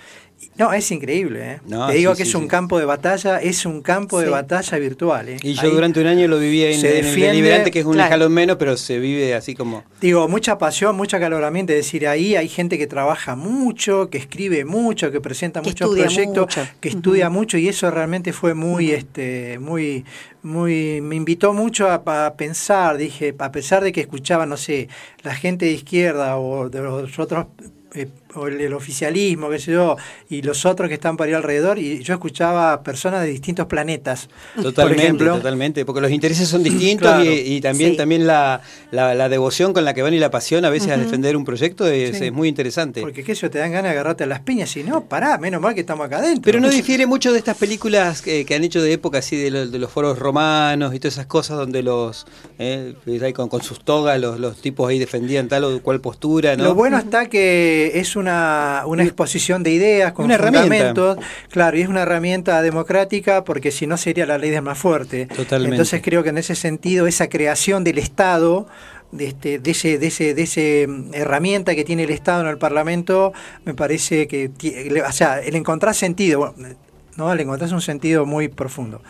no, 0.62 0.74
es 0.74 0.92
increíble. 0.92 1.54
¿eh? 1.54 1.60
Te 1.88 1.94
digo 1.94 2.14
que 2.14 2.22
es 2.22 2.36
un 2.36 2.48
campo 2.48 2.78
de 2.78 2.86
batalla, 2.86 3.42
es 3.42 3.66
un 3.66 3.82
campo 3.82 4.20
de 4.20 4.30
batalla 4.30 4.78
virtual. 4.78 5.30
¿eh? 5.30 5.38
Y 5.42 5.54
yo 5.54 5.72
durante 5.72 6.00
un 6.00 6.06
año 6.06 6.28
lo 6.28 6.38
vivía 6.38 6.70
en, 6.70 6.86
en 6.86 7.06
el 7.06 7.16
Deliberante, 7.16 7.72
que 7.72 7.80
es 7.80 7.86
un 7.86 8.00
escalón 8.00 8.32
menos, 8.32 8.58
pero 8.58 8.78
se 8.78 9.00
vive 9.00 9.34
así 9.34 9.56
como... 9.56 9.84
Digo, 10.00 10.28
mucha 10.28 10.60
pasión, 10.60 10.96
mucha 10.96 11.20
caloramiento. 11.20 11.74
Es 11.74 11.80
decir, 11.80 12.08
ahí 12.08 12.36
hay 12.36 12.48
gente 12.48 12.78
que 12.78 12.86
trabaja 12.86 13.36
mucho, 13.36 14.12
que 14.12 14.20
escribe 14.20 14.64
mucho, 14.64 15.12
que 15.12 15.20
presenta 15.20 15.64
muchos 15.64 15.96
proyectos, 15.96 16.56
que 16.80 16.90
estudia 16.90 17.32
mucho 17.32 17.58
y 17.58 17.68
eso 17.68 17.90
realmente 17.90 18.32
fue 18.32 18.54
muy, 18.54 18.92
este, 18.92 19.58
muy, 19.58 20.06
muy, 20.44 21.02
me 21.02 21.16
invitó 21.16 21.54
mucho 21.54 21.88
a, 21.88 22.04
a, 22.06 22.34
pensar, 22.36 22.98
dije, 22.98 23.34
a 23.40 23.52
pesar 23.52 23.84
de 23.84 23.92
que 23.92 24.02
escuchaba, 24.02 24.46
no 24.46 24.58
sé, 24.58 24.90
la 25.24 25.34
gente 25.34 25.66
de 25.66 25.72
izquierda 25.72 26.38
o 26.38 26.70
de 26.70 26.82
los 26.82 27.18
otros 27.18 27.48
eh, 27.94 28.08
o 28.36 28.48
el, 28.48 28.74
oficialismo, 28.74 29.50
qué 29.50 29.60
sé 29.60 29.72
yo, 29.72 29.98
y 30.30 30.42
los 30.42 30.66
otros 30.66 30.88
que 30.88 30.96
están 30.96 31.18
por 31.18 31.28
ahí 31.28 31.34
alrededor, 31.34 31.80
y 31.80 32.02
yo 32.04 32.14
escuchaba 32.14 32.84
personas 32.84 33.22
de 33.22 33.30
distintos 33.30 33.66
planetas. 33.68 34.30
Totalmente, 34.62 35.26
totalmente, 35.26 35.86
porque 35.86 36.02
los 36.02 36.12
intereses 36.12 36.48
son 36.48 36.64
distintos 36.64 37.26
y, 37.26 37.60
también, 37.62 37.98
también 37.98 38.28
la, 38.28 38.62
la, 38.92 39.30
devoción 39.30 39.74
con 39.74 39.86
la 39.86 39.94
que 39.94 40.02
van 40.02 40.14
y 40.14 40.20
la 40.20 40.32
pasión 40.32 40.66
a 40.66 40.70
veces 40.70 40.92
a 40.92 40.98
defender 40.98 41.36
un 41.38 41.46
proyecto 41.46 41.88
es, 41.88 42.32
muy 42.32 42.48
interesante. 42.48 43.02
Porque 43.02 43.24
qué 43.24 43.34
eso 43.34 43.50
te 43.50 43.60
dan 43.60 43.72
ganas 43.72 43.92
de 43.92 44.00
agarrarte 44.00 44.24
a 44.24 44.28
las 44.28 44.42
piñas, 44.42 44.76
y 44.78 44.84
no, 44.84 45.06
pará, 45.06 45.38
menos 45.38 45.62
mal 45.62 45.74
que 45.74 45.82
estamos 45.82 46.06
acá 46.06 46.18
adentro. 46.18 46.44
Pero 46.44 46.60
no 46.60 46.70
difiere 46.70 47.06
mucho 47.06 47.32
de 47.32 47.40
estas 47.40 47.58
películas 47.58 48.22
que, 48.22 48.46
han 48.52 48.64
hecho 48.64 48.82
de 48.82 48.94
época, 48.94 49.20
así 49.20 49.38
de, 49.38 49.68
de, 49.68 49.80
los 49.80 49.92
foros 49.92 50.20
romanos 50.20 50.94
y 50.94 51.00
todas 51.00 51.14
esas 51.14 51.26
cosas 51.26 51.58
donde 51.58 51.82
los, 51.84 52.26
eh, 52.60 52.96
con, 53.34 53.50
con, 53.50 53.62
sus 53.62 53.84
togas, 53.84 54.20
los, 54.20 54.40
los 54.40 54.62
tipos 54.62 54.90
ahí 54.90 55.00
defendían 55.00 55.48
tal 55.48 55.64
o 55.64 55.82
cual 55.82 56.02
postura. 56.02 56.56
¿no? 56.56 56.64
Lo 56.64 56.76
bueno 56.76 56.98
está 56.98 57.28
que 57.28 57.92
es 57.96 58.16
un 58.16 58.21
una, 58.22 58.84
una 58.86 59.04
exposición 59.04 59.64
de 59.64 59.72
ideas 59.72 60.14
con 60.14 60.32
fundamentos. 60.32 61.18
Claro, 61.50 61.78
y 61.78 61.82
es 61.82 61.90
una 61.90 62.04
herramienta 62.04 62.62
democrática 62.62 63.44
porque 63.44 63.72
si 63.72 63.88
no 63.88 63.98
sería 63.98 64.26
la 64.26 64.38
ley 64.38 64.50
de 64.50 64.62
más 64.62 64.78
fuerte. 64.78 65.26
Totalmente. 65.26 65.76
Entonces 65.76 66.02
creo 66.02 66.24
que 66.24 66.30
en 66.30 66.38
ese 66.38 66.56
sentido 66.56 67.08
esa 67.08 67.28
creación 67.28 67.84
del 67.84 67.98
Estado 67.98 68.68
de, 69.12 69.28
este, 69.28 69.60
de, 69.60 69.72
ese, 69.72 69.98
de, 69.98 70.08
ese, 70.08 70.34
de 70.34 70.42
ese 70.44 70.88
mm, 70.88 71.14
herramienta 71.14 71.76
que 71.76 71.84
tiene 71.84 72.04
el 72.04 72.12
Estado 72.12 72.42
en 72.42 72.48
el 72.48 72.58
Parlamento, 72.58 73.34
me 73.66 73.74
parece 73.74 74.28
que, 74.28 74.52
o 75.08 75.12
sea, 75.12 75.40
el 75.40 75.56
encontrar 75.56 75.94
sentido, 75.96 76.56
¿no? 77.18 77.36
le 77.36 77.44
encontrás 77.44 77.72
un 77.72 77.82
sentido 77.82 78.26
muy 78.26 78.48
profundo. 78.48 79.02